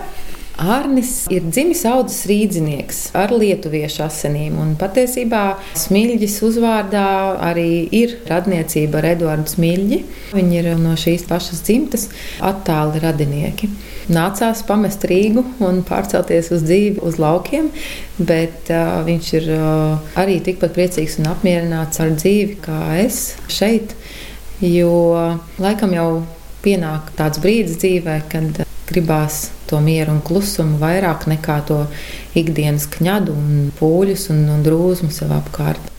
Arnis 0.56 1.26
ir 1.34 1.44
dzimis 1.50 1.82
audzes 1.90 2.22
rīznieks 2.30 3.00
ar 3.18 3.34
lietuviešu 3.36 4.06
asinīm. 4.06 4.56
Patiesībā 4.80 5.42
Smilģis 5.76 6.38
uzvārdā 6.48 7.08
arī 7.44 7.84
ir 7.96 8.16
radniecība 8.30 9.02
ar 9.02 9.10
Eduardu 9.12 9.52
Smilģi. 9.52 10.00
Viņi 10.36 10.60
ir 10.62 10.70
no 10.80 10.96
šīs 11.00 11.26
pašas 11.28 11.60
dzimtas 11.68 12.08
attāli 12.40 13.04
radinieki. 13.04 13.70
Nācās 14.16 14.64
pamest 14.68 15.04
Rīgu 15.10 15.44
un 15.66 15.82
pārcelties 15.88 16.52
uz 16.56 16.64
dzīvi 16.64 17.04
uz 17.04 17.20
laukiem, 17.20 17.72
bet 18.20 18.72
uh, 18.72 19.02
viņš 19.08 19.32
ir 19.42 19.50
uh, 19.58 20.14
arī 20.22 20.40
tikpat 20.46 20.76
priecīgs 20.78 21.20
un 21.20 21.34
apmierināts 21.34 22.00
ar 22.04 22.16
dzīvi 22.16 22.62
kā 22.64 22.80
es 23.04 23.34
šeit. 23.52 23.98
Jo 24.64 25.36
laikam 25.60 25.92
jau 25.98 26.10
pienāk 26.64 27.12
tāds 27.18 27.42
brīdis 27.44 27.82
dzīvē, 27.82 28.22
kad 28.32 28.65
gribās 28.90 29.50
to 29.70 29.80
mieru 29.82 30.16
un 30.16 30.22
klusumu 30.26 30.80
vairāk 30.82 31.26
nekā 31.32 31.60
to 31.70 31.82
ikdienas 32.38 32.88
kņadu 32.94 33.34
un 33.34 33.68
pūļus 33.80 34.30
un, 34.34 34.46
un 34.56 34.64
drūzmu 34.66 35.12
sev 35.14 35.34
apkārt. 35.36 35.92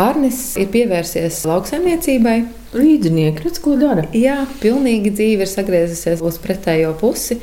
Arnis 0.00 0.56
ir 0.58 0.72
pievērsies 0.74 1.44
lauksaimniecībai. 1.46 2.38
Līdzinieki, 2.74 3.44
redz, 3.44 3.60
ko 3.62 3.76
dara. 3.78 4.08
Jā, 4.10 4.40
pilnīgi 4.58 5.12
dzīve 5.14 5.46
ir 5.46 5.50
sagriezusies 5.50 6.24
uz 6.26 6.40
pretējo 6.42 6.90
pusi. 6.98 7.38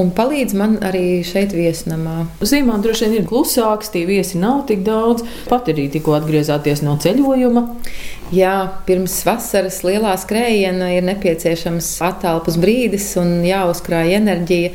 Un 0.00 0.08
palīdz 0.16 0.54
man 0.56 0.78
arī 0.80 1.20
šeit 1.26 1.52
viesnamā. 1.52 2.22
Zīmā 2.40 2.78
droši 2.80 3.10
vien 3.10 3.18
ir 3.18 3.26
klusāks, 3.28 3.90
tie 3.92 4.06
viesi 4.08 4.40
nav 4.40 4.62
tik 4.70 4.80
daudz. 4.86 5.20
Pat 5.50 5.68
arī 5.68 5.84
tikko 5.92 6.14
atgriezāties 6.16 6.80
no 6.86 6.94
ceļojuma. 7.02 7.66
Jā, 8.32 8.54
pirms 8.88 9.18
vasaras 9.28 9.82
lielā 9.84 10.14
skrējiena 10.16 10.88
ir 10.96 11.04
nepieciešams 11.10 11.92
attālpus 12.08 12.56
brīdis 12.62 13.10
un 13.20 13.42
jāuzkrāj 13.44 14.16
enerģija. 14.22 14.72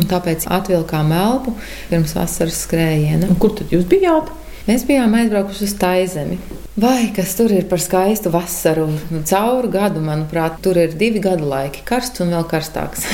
Un 0.00 0.08
tāpēc 0.08 0.48
atvilkām 0.48 1.12
elpu 1.12 1.52
pirms 1.92 2.16
vasaras 2.16 2.64
skrējiena. 2.64 3.28
Un 3.28 3.40
kur 3.42 3.52
tad 3.60 3.74
jūs 3.74 3.84
bijāt? 3.90 4.32
Mēs 4.64 4.88
bijām 4.88 5.12
aizbraukuši 5.20 5.68
uz 5.68 5.76
Taizemi. 5.76 6.40
Vai 6.74 7.12
kas 7.14 7.36
tur 7.38 7.52
ir 7.54 7.68
par 7.70 7.78
skaistu 7.78 8.32
vasaru? 8.34 8.88
Cauru 9.30 9.68
gadu, 9.70 10.00
manuprāt, 10.02 10.56
tur 10.58 10.74
ir 10.74 10.96
divi 10.98 11.20
gadu 11.22 11.46
laiki- 11.46 11.84
karsts 11.90 12.18
un 12.24 12.34
vēl 12.34 12.48
karstāks. 12.50 13.04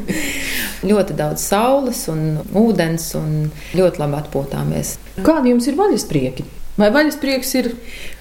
ļoti 0.90 1.16
daudz 1.16 1.40
saules 1.40 2.02
un 2.12 2.42
ūdens, 2.52 3.06
un 3.16 3.48
ļoti 3.72 4.02
labi 4.02 4.18
atpūtāmies. 4.20 4.98
Kādi 5.24 5.54
jums 5.54 5.70
ir 5.72 5.80
vaļasprieki? 5.80 6.44
Vai 6.74 6.88
vaļasprieks 6.90 7.52
ir? 7.60 7.68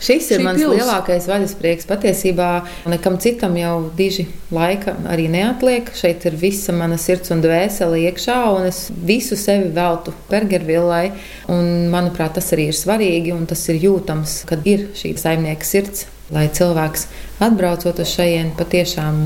Šis 0.04 0.28
ir 0.36 0.44
mans 0.46 0.60
pils? 0.62 0.76
lielākais 0.78 1.26
vaļasprieks. 1.26 1.88
Patiesībā 1.89 2.50
nekam 2.92 3.18
citam 3.22 3.56
jau 3.58 3.89
diži 3.98 4.28
laika 4.54 4.94
arī 5.10 5.26
neatliek. 5.34 5.89
Šeit 5.98 6.28
ir 6.30 6.38
visa 6.38 6.76
mana 6.76 7.00
sirds 7.02 7.34
un 7.34 7.42
dvēsele 7.42 8.04
iekšā, 8.04 8.38
un 8.54 8.70
es 8.70 8.86
visu 8.94 9.38
sevi 9.39 9.72
veltu 9.74 10.13
Bergervillai. 10.30 11.08
Un, 11.50 11.89
manuprāt, 11.94 12.38
tas 12.38 12.54
arī 12.54 12.70
ir 12.70 12.78
svarīgi, 12.78 13.34
un 13.34 13.50
tas 13.50 13.66
ir 13.74 13.82
jūtams, 13.82 14.44
kad 14.50 14.70
ir 14.70 14.92
šī 15.02 15.16
saimnieka 15.18 15.66
sirds. 15.66 16.06
Lai 16.34 16.46
cilvēks 16.54 17.08
atbraucot 17.44 18.00
uz 18.00 18.13
šejienes, 18.16 18.56
patiešām 18.58 19.18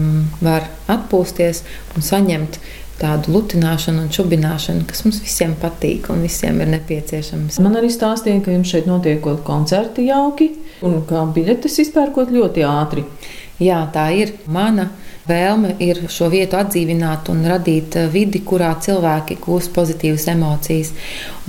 var 0.44 0.66
atpūsties 0.92 1.62
un 1.96 2.04
saņemt 2.04 2.58
tādu 3.02 3.34
lutināšanu 3.36 4.06
un 4.06 4.14
čubināšanu, 4.14 4.86
kas 4.90 5.04
mums 5.06 5.22
visiem 5.24 5.56
patīk 5.62 6.10
un 6.14 6.24
visiem 6.26 6.62
ir 6.64 6.72
nepieciešams. 6.74 7.60
Man 7.64 7.78
arī 7.80 7.92
stāstīja, 7.94 8.42
ka 8.46 8.56
jums 8.56 8.74
šeit 8.74 8.90
notiekot 8.90 9.44
koncerti 9.48 10.08
jauki 10.10 10.52
un 10.86 11.02
kā 11.10 11.26
biļetes 11.36 11.82
izpērkot 11.86 12.34
ļoti 12.34 12.66
ātri. 12.68 13.06
Jā, 13.62 13.82
tā 13.94 14.10
ir 14.14 14.36
mana 14.54 14.92
vēlme 15.28 15.76
ir 15.84 16.04
šo 16.12 16.30
vietu 16.32 16.58
atdzīvināt 16.60 17.30
un 17.34 17.44
radīt 17.50 17.98
eh, 18.00 18.08
vidi, 18.12 18.44
kurā 18.48 18.74
cilvēki 18.84 19.40
gūst 19.44 19.74
pozitīvas 19.76 20.28
emocijas. 20.34 20.94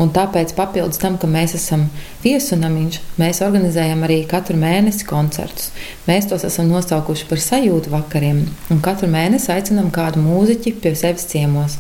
Un 0.01 0.13
tāpēc, 0.15 0.55
papildus 0.57 1.01
tam, 1.03 1.19
ka 1.21 1.31
mēs 1.31 1.57
esam 1.59 1.89
viesunamiņš, 2.29 2.99
mēs 3.21 3.41
organizējam 3.45 4.05
arī 4.07 4.19
katru 4.29 4.59
mēnesi 4.61 5.07
koncertus. 5.09 5.71
Mēs 6.07 6.29
tos 6.31 6.45
esam 6.49 6.69
nosaukuši 6.71 7.29
par 7.31 7.43
sajūtu 7.43 7.93
vakariem, 7.93 8.43
un 8.73 8.83
katru 8.85 9.09
mēnesi 9.13 9.51
aicinām 9.55 9.91
kādu 9.95 10.23
mūziķi 10.25 10.75
pie 10.83 10.95
sevis 10.99 11.27
ciemos. 11.31 11.79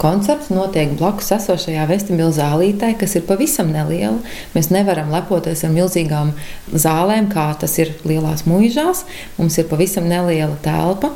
Koncerts 0.00 0.50
notiek 0.54 0.96
blakus 0.98 1.32
esošajā 1.38 1.86
vestibilu 1.90 2.32
zālītē, 2.34 2.94
kas 3.00 3.16
ir 3.18 3.26
pavisam 3.28 3.70
neliela. 3.74 4.18
Mēs 4.56 4.72
nevaram 4.74 5.14
lepoties 5.14 5.64
ar 5.66 5.72
milzīgām 5.74 6.34
zālēm, 6.72 7.30
kā 7.32 7.50
tas 7.60 7.78
ir 7.82 7.94
lielās 8.08 8.44
mūžās. 8.50 9.06
Mums 9.38 9.60
ir 9.62 9.70
pavisam 9.70 10.10
neliela 10.10 10.58
telpa 10.64 11.14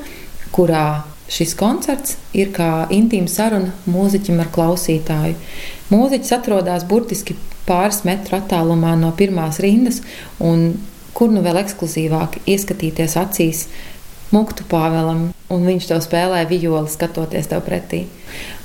kurā 0.54 1.02
šis 1.28 1.52
koncerts 1.58 2.16
ir 2.36 2.52
kā 2.56 2.88
intīma 2.94 3.28
saruna 3.30 3.74
mūziķim 3.90 4.40
ar 4.42 4.50
klausītāju. 4.54 5.36
Mūziķis 5.92 6.34
atrodas 6.38 6.86
burtiski 6.88 7.36
pāris 7.68 8.02
metru 8.08 8.38
attālumā 8.40 8.94
no 8.98 9.12
pirmās 9.18 9.60
rindas, 9.64 10.02
un 10.40 10.72
kur 11.16 11.32
nu 11.34 11.44
vēl 11.44 11.60
ekskluzīvāk 11.64 12.42
ieskatīties 12.46 13.16
acīs 13.20 13.66
Muktu 14.28 14.66
Pāvēlam, 14.68 15.30
un 15.48 15.62
viņš 15.64 15.86
tev 15.88 16.02
spēlē 16.04 16.42
violi, 16.50 16.90
skatoties 16.92 17.46
tev 17.48 17.62
pretī. 17.64 18.02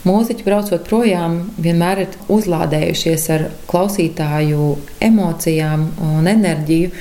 Mūziķi 0.03 0.43
braucot 0.43 0.83
projām, 0.89 1.37
vienmēr 1.55 2.01
ir 2.03 2.17
uzlādējušies 2.35 3.27
ar 3.31 3.45
klausītāju 3.71 4.73
emocijām 5.07 5.87
un 6.03 6.27
enerģiju, 6.27 6.91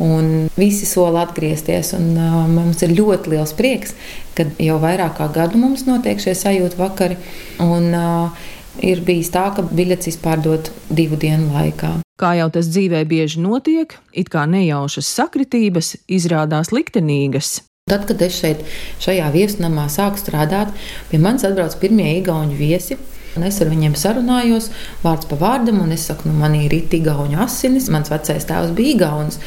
Un 0.00 0.48
visi 0.56 0.86
sola 0.88 1.26
atgriezties. 1.26 1.92
Un, 1.92 2.14
uh, 2.16 2.46
mums 2.48 2.80
ir 2.80 2.94
ļoti 2.96 3.34
liels 3.34 3.52
prieks, 3.52 3.92
ka 4.32 4.46
jau 4.56 4.78
vairāk 4.80 5.18
kā 5.18 5.26
gadu 5.34 5.60
mums 5.60 5.84
notiek 5.84 6.22
šie 6.22 6.32
sajūta 6.40 6.80
vakari. 6.80 7.18
Un, 7.60 7.90
uh, 7.92 8.46
ir 8.78 9.02
bijis 9.06 9.32
tā, 9.34 9.48
ka 9.56 9.64
biļetes 9.66 10.14
izpārdot 10.14 10.70
divu 10.90 11.18
dienu 11.20 11.50
laikā. 11.54 11.96
Kā 12.20 12.34
jau 12.36 12.50
tas 12.52 12.68
dzīvē 12.68 13.00
bieži 13.08 13.40
notiek, 13.40 13.96
it 14.12 14.28
kā 14.32 14.44
nejaušas 14.46 15.08
sakritības 15.08 15.94
izrādās 16.06 16.72
liktenīgas. 16.74 17.62
Tad, 17.90 18.04
kad 18.06 18.20
es 18.22 18.36
šeit, 18.38 18.60
šajā 19.02 19.30
viesnamā 19.34 19.88
sāku 19.90 20.20
strādāt, 20.20 20.70
pie 21.10 21.18
manis 21.18 21.46
atbrauc 21.48 21.74
pirmie 21.80 22.12
igauņu 22.20 22.58
viesi. 22.58 22.98
Un 23.38 23.46
es 23.46 23.60
ar 23.62 23.70
viņiem 23.70 23.94
sarunājos, 23.98 24.68
vārds 25.04 25.28
pa 25.30 25.38
vārdam, 25.38 25.80
un 25.84 25.94
es 25.94 26.08
saku, 26.10 26.28
nu, 26.28 26.36
man 26.38 26.56
ir 26.58 26.70
rīta 26.70 26.98
igauņu 26.98 27.38
asinis. 27.44 27.88
Mans 27.94 28.10
vecais 28.10 28.46
tēvs 28.46 28.74
bija 28.76 28.96
igaunis. 28.96 29.40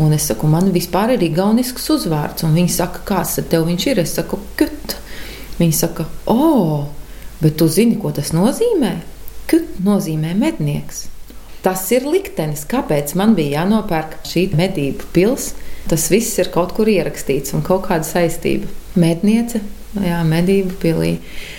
Un 0.00 0.14
es 0.16 0.28
saku, 0.30 0.48
man 0.50 0.70
vispār 0.74 1.14
ir 1.16 1.24
igaunisks 1.26 1.88
uzvārds. 1.92 2.44
Un 2.46 2.56
viņi 2.56 2.72
saka, 2.72 3.02
kāds 3.08 3.36
tad 3.38 3.50
tev 3.52 3.66
viņš 3.68 3.88
ir? 3.92 4.02
Es 4.04 4.14
saku, 4.16 4.40
kut. 4.58 4.96
Viņi 5.58 5.74
saka, 5.74 6.06
o, 6.30 6.36
oh, 6.36 6.97
bet 7.42 7.56
tu 7.60 7.68
zini, 7.68 7.98
ko 8.00 8.12
tas 8.14 8.32
nozīmē? 8.36 8.96
Kut 9.48 9.78
nozīmē 9.84 10.34
mednieks. 10.38 11.06
Tas 11.64 11.82
ir 11.90 12.06
liktenis, 12.06 12.66
kāpēc 12.70 13.16
man 13.18 13.34
bija 13.38 13.62
jānopērk 13.62 14.20
šī 14.28 14.48
medību 14.58 15.10
pilsēta. 15.16 15.64
Tas 15.88 16.10
viss 16.12 16.36
ir 16.36 16.50
kaut 16.52 16.74
kur 16.76 16.88
ierakstīts 16.92 17.54
un 17.56 17.62
kaut 17.64 17.86
kāda 17.86 18.04
saistība. 18.04 18.68
Medniece, 19.00 19.62
jā, 19.96 20.18
medību 20.28 20.76
pilī. 20.82 21.14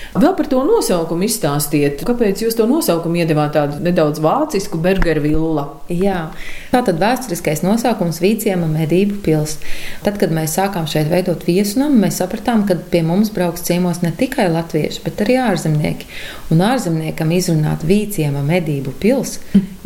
Vēl 0.10 0.32
par 0.34 0.48
to 0.50 0.64
nosaukumu 0.66 1.28
izstāstiet. 1.28 2.02
Kāpēc 2.08 2.42
jūs 2.42 2.56
to 2.58 2.66
nosaukumu 2.70 3.20
iedevāt 3.22 3.52
tādu 3.54 3.78
nedaudz 3.86 4.18
vācisku 4.24 4.80
Bergeru 4.82 5.22
villa? 5.22 5.66
Jā, 5.94 6.32
tā 6.72 6.82
tad 6.88 6.98
vēsturiskais 7.02 7.62
nosaukums 7.62 8.18
Vīciema 8.24 8.66
medību 8.72 9.20
pils. 9.26 9.60
Tad, 10.02 10.18
kad 10.22 10.34
mēs 10.34 10.56
sākām 10.58 10.88
šeit 10.90 11.12
veidot 11.14 11.46
viesunamu, 11.46 12.02
mēs 12.02 12.18
sapratām, 12.24 12.66
ka 12.66 12.80
pie 12.90 13.04
mums 13.06 13.30
brauks 13.36 13.68
ciemos 13.70 14.02
ne 14.02 14.10
tikai 14.18 14.48
latvieši, 14.50 15.04
bet 15.06 15.22
arī 15.26 15.38
ārzemnieki. 15.44 16.10
Un 16.56 16.66
ārzemniekam 16.66 17.36
izrunāt 17.38 17.86
Vīciema 17.86 18.42
medību 18.50 18.96
pils 19.04 19.38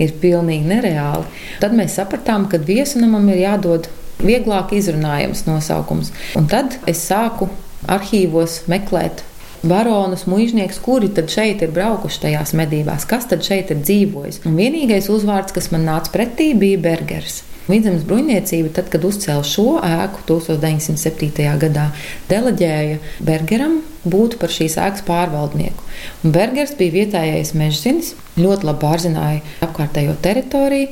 ir 0.04 0.16
pilnīgi 0.24 0.72
nereāli. 0.72 1.28
Tad 1.60 1.76
mēs 1.76 2.00
sapratām, 2.00 2.48
ka 2.48 2.64
viesunamam 2.64 3.28
ir 3.36 3.44
jādod 3.44 3.92
vieglāk 4.24 4.72
izrunājams 4.78 5.44
nosaukums. 5.50 6.14
Un 6.40 6.48
tad 6.48 6.80
es 6.88 7.04
sāku 7.10 7.50
arhīvos 7.92 8.64
meklēt 8.72 9.24
baronus, 9.64 10.26
muiznieks, 10.28 10.80
kuri 10.84 11.10
tad 11.16 11.32
šeit 11.32 11.64
ir 11.64 11.72
braukuši 11.72 12.22
tajās 12.26 12.52
medībās, 12.58 13.08
kas 13.08 13.30
tad 13.32 13.46
šeit 13.48 13.72
ir 13.72 13.80
dzīvojis. 13.84 14.42
Un 14.48 14.60
vienīgais 14.60 15.08
uzvārds, 15.12 15.56
kas 15.56 15.72
man 15.72 15.88
nāca 15.88 16.12
pretī, 16.14 16.52
bija 16.60 16.82
Bergers. 16.84 17.42
Vidzemes 17.64 18.04
bruņniecība, 18.04 18.74
tad, 18.76 18.90
kad 18.92 19.06
uzcēla 19.08 19.44
šo 19.48 19.78
ēku 19.88 20.26
1907. 20.28 21.46
gadā, 21.62 21.86
deleģēja 22.28 22.98
Bergeram 23.24 23.78
būt 24.04 24.36
par 24.42 24.52
šīs 24.52 24.76
ēkas 24.84 25.06
pārvaldnieku. 25.08 25.88
Un 26.28 26.36
Bergers 26.36 26.76
bija 26.76 26.98
vietējais 26.98 27.54
mežzinis, 27.56 28.18
ļoti 28.36 28.68
labi 28.68 28.84
pārzināja 28.84 29.44
apkārtējo 29.64 30.18
teritoriju. 30.26 30.92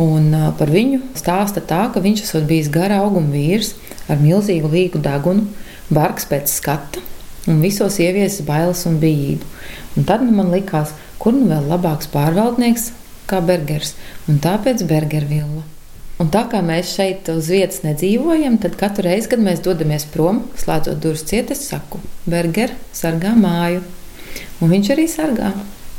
Un 0.00 0.32
par 0.56 0.72
viņu 0.72 1.02
stāsta 1.18 1.60
tā, 1.60 1.88
ka 1.92 2.00
viņš 2.00 2.24
esot 2.24 2.48
bijis 2.48 2.70
gara 2.72 3.02
auguma 3.02 3.34
vīrs 3.34 3.74
ar 4.08 4.20
milzīgu 4.22 4.70
līgu 4.72 5.02
degunu, 5.04 5.44
bargs 5.94 6.28
pēc 6.28 6.50
skata, 6.52 7.02
un 7.48 7.62
visos 7.64 7.98
ieviesis 8.02 8.44
bailes 8.46 8.84
un 8.88 8.98
bijību. 9.02 9.48
Un 9.96 10.06
tad 10.08 10.22
nu, 10.24 10.34
man 10.36 10.52
likās, 10.52 10.92
kur 11.18 11.34
nu 11.36 11.48
vēl 11.50 11.68
labāks 11.72 12.10
pārvaldnieks 12.12 12.92
kā 13.28 13.40
Bergers, 13.44 13.94
un 14.28 14.40
tāpēc 14.44 14.84
Bergervilla. 14.88 15.64
Un 16.18 16.32
tā 16.34 16.42
kā 16.50 16.58
mēs 16.66 16.96
šeit 16.96 17.28
uz 17.30 17.46
vietas 17.52 17.84
nedzīvojam, 17.84 18.56
tad 18.58 18.74
katru 18.80 19.06
reizi, 19.06 19.30
kad 19.30 19.42
mēs 19.42 19.62
dodamies 19.62 20.08
prom, 20.10 20.42
slēdzot 20.58 20.98
durvis 21.04 21.22
ciet, 21.30 21.52
es 21.54 21.62
saku, 21.68 22.00
Berger 22.26 22.74
sargā 22.96 23.36
māju. 23.38 23.84
Un 24.58 24.72
viņš 24.74 24.94
arī 24.96 25.06
sargā. 25.10 25.52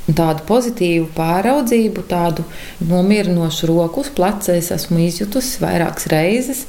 Tādu 0.09 0.45
pozitīvu 0.47 1.09
pāraudzību, 1.13 2.05
tādu 2.09 2.45
nomierinošu 2.89 3.67
roku 3.69 4.01
uz 4.01 4.09
pleca 4.15 4.55
es 4.57 4.71
esmu 4.73 5.03
izjutusi 5.05 5.61
vairākas 5.61 6.07
reizes, 6.09 6.63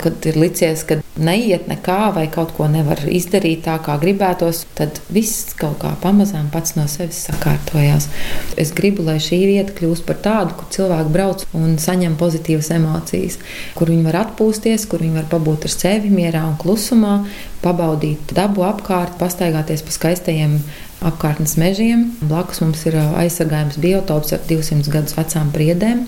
kad 0.00 0.26
ir 0.28 0.36
licies, 0.36 0.82
ka 0.84 0.98
neiet 1.16 1.68
nekā 1.70 2.10
vai 2.16 2.26
kaut 2.32 2.52
ko 2.56 2.68
nevar 2.68 3.00
izdarīt 3.08 3.62
tā, 3.64 3.78
kā 3.84 3.96
gribētos, 4.00 4.64
tad 4.76 5.00
viss 5.12 5.54
kaut 5.56 5.78
kā 5.80 5.94
pamazām 6.02 6.50
pats 6.52 6.76
no 6.76 6.84
sevis 6.90 7.22
sakārtojās. 7.28 8.08
Es 8.60 8.72
gribu, 8.76 9.06
lai 9.06 9.16
šī 9.24 9.40
vieta 9.48 9.76
kļūst 9.76 10.06
par 10.08 10.20
tādu, 10.24 10.56
kur 10.58 10.68
cilvēki 10.76 11.12
brauc 11.12 11.46
un 11.56 11.78
saņem 11.80 12.18
pozitīvas 12.20 12.72
emocijas, 12.76 13.40
kur 13.76 13.92
viņi 13.92 14.08
var 14.08 14.20
atpūsties, 14.26 14.88
kur 14.90 15.04
viņi 15.04 15.22
var 15.22 15.30
pabūt 15.32 15.68
ar 15.68 15.76
sevi 15.76 16.12
mierā 16.12 16.44
un 16.48 16.58
klusumā, 16.60 17.22
pabaudīt 17.64 18.36
dabu 18.36 18.66
apkārt, 18.68 19.16
pastaigāties 19.20 19.84
pa 19.84 19.96
skaistajiem 19.96 20.60
apkārtnes 21.04 21.56
mežiem. 21.60 22.08
Blakus 22.24 22.62
mums 22.64 22.86
ir 22.88 22.96
aizsargājums 23.00 23.78
biotops 23.82 24.32
ar 24.36 24.42
200 24.48 24.92
gadus 24.92 25.16
vecām 25.18 25.52
priedēm. 25.54 26.06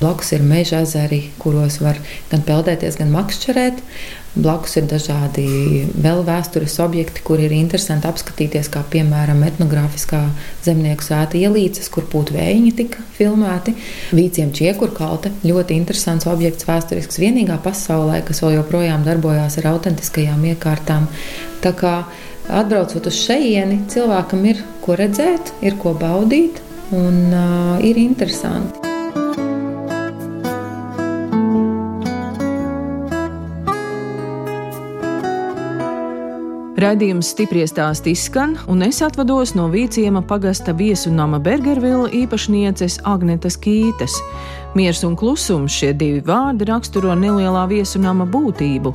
Blakus 0.00 0.32
ir 0.34 0.42
meža 0.42 0.82
ezeri, 0.82 1.28
kuros 1.38 1.78
var 1.82 2.00
gan 2.32 2.42
peldēties, 2.46 2.98
gan 2.98 3.12
makšķerēt. 3.14 3.82
Blakus 4.32 4.78
ir 4.80 4.86
dažādi 4.88 5.44
vēl 5.92 6.22
vēstures 6.24 6.78
objekti, 6.80 7.20
kur 7.20 7.40
ir 7.42 7.52
interesanti 7.52 8.08
apskatīties, 8.08 8.70
kā 8.72 8.80
piemēram 8.94 9.42
etnogrāfiskā 9.44 10.22
zemnieku 10.64 11.04
sēta 11.04 11.36
ielīces, 11.36 11.90
kur 11.92 12.08
vējiņi 12.08 12.72
tika 12.78 13.04
filmēti. 13.18 13.76
Vīciem 14.16 14.54
čiekurkalte 14.56 15.34
ļoti 15.44 15.76
interesants 15.76 16.26
objekts, 16.32 16.64
vēsturisks 16.64 17.20
vienīgā 17.20 17.60
pasaulē, 17.62 18.22
kas 18.24 18.40
vēl 18.40 18.56
joprojām 18.56 19.04
darbojās 19.04 19.60
ar 19.60 19.74
autentiskajām 19.74 20.48
iekārtām. 20.54 21.10
Tā 21.62 21.76
kā 21.76 21.96
Atbraucot 22.50 23.06
uz 23.06 23.18
šejieni, 23.22 23.82
cilvēkam 23.92 24.46
ir 24.50 24.62
ko 24.82 24.96
redzēt, 24.98 25.54
ir 25.62 25.78
ko 25.82 25.94
baudīt 25.98 26.58
un 26.92 27.20
uh, 27.30 27.76
ir 27.84 28.00
interesanti. 28.02 28.82
Radījums 36.82 37.28
stipri 37.30 37.62
stāst 37.68 38.08
izskan, 38.10 38.56
un 38.66 38.80
es 38.82 38.96
atvados 39.06 39.52
no 39.54 39.68
Vīciema 39.70 40.18
pagasta 40.26 40.72
viesu 40.74 41.12
nama 41.14 41.38
Bergervila 41.38 42.08
īpašnieces 42.10 42.96
Agnetas 43.06 43.54
Kītes. 43.62 44.16
Miers 44.74 45.04
un 45.06 45.14
klusums 45.20 45.76
šie 45.76 45.92
divi 45.94 46.24
vārdi 46.26 46.66
raksturo 46.66 47.14
nelielā 47.14 47.68
viesu 47.70 48.02
nama 48.02 48.26
būtību. 48.26 48.90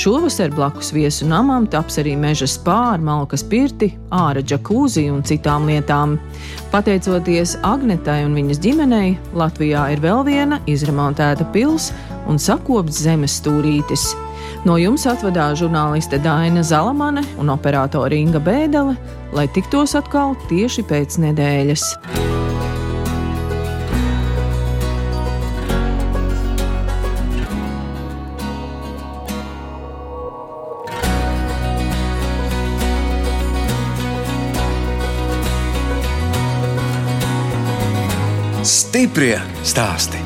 Šovasar 0.00 0.54
blakus 0.56 0.94
viesu 0.96 1.28
namam 1.28 1.68
taps 1.68 2.00
arī 2.00 2.14
meža 2.16 2.48
spāra, 2.48 3.02
malkas 3.04 3.44
pirti, 3.44 3.90
ārā 4.08 4.40
džakūzi 4.40 5.10
un 5.12 5.20
citām 5.26 5.68
lietām. 5.68 6.16
Pateicoties 6.72 7.58
Agnetai 7.60 8.22
un 8.24 8.38
viņas 8.38 8.62
ģimenei, 8.64 9.18
Latvijā 9.36 9.90
ir 9.92 10.00
vēl 10.00 10.24
viena 10.30 10.64
izremontēta 10.64 11.52
pils 11.52 11.92
un 12.30 12.40
sakopts 12.40 13.04
zemes 13.04 13.42
stūrītis. 13.42 14.14
No 14.66 14.74
jums 14.82 15.04
atvadās 15.06 15.60
žurnāliste 15.60 16.18
Daina 16.18 16.62
Zalamane 16.66 17.22
un 17.38 17.52
operātore 17.54 18.18
Inga 18.18 18.40
Bēdelē, 18.42 18.96
lai 19.36 19.46
tiktos 19.54 19.94
atkal 19.94 20.34
tieši 20.50 20.82
pēc 20.90 21.20
nedēļas. 21.22 21.86
Stiprie 38.66 39.36
stāsti. 39.62 40.25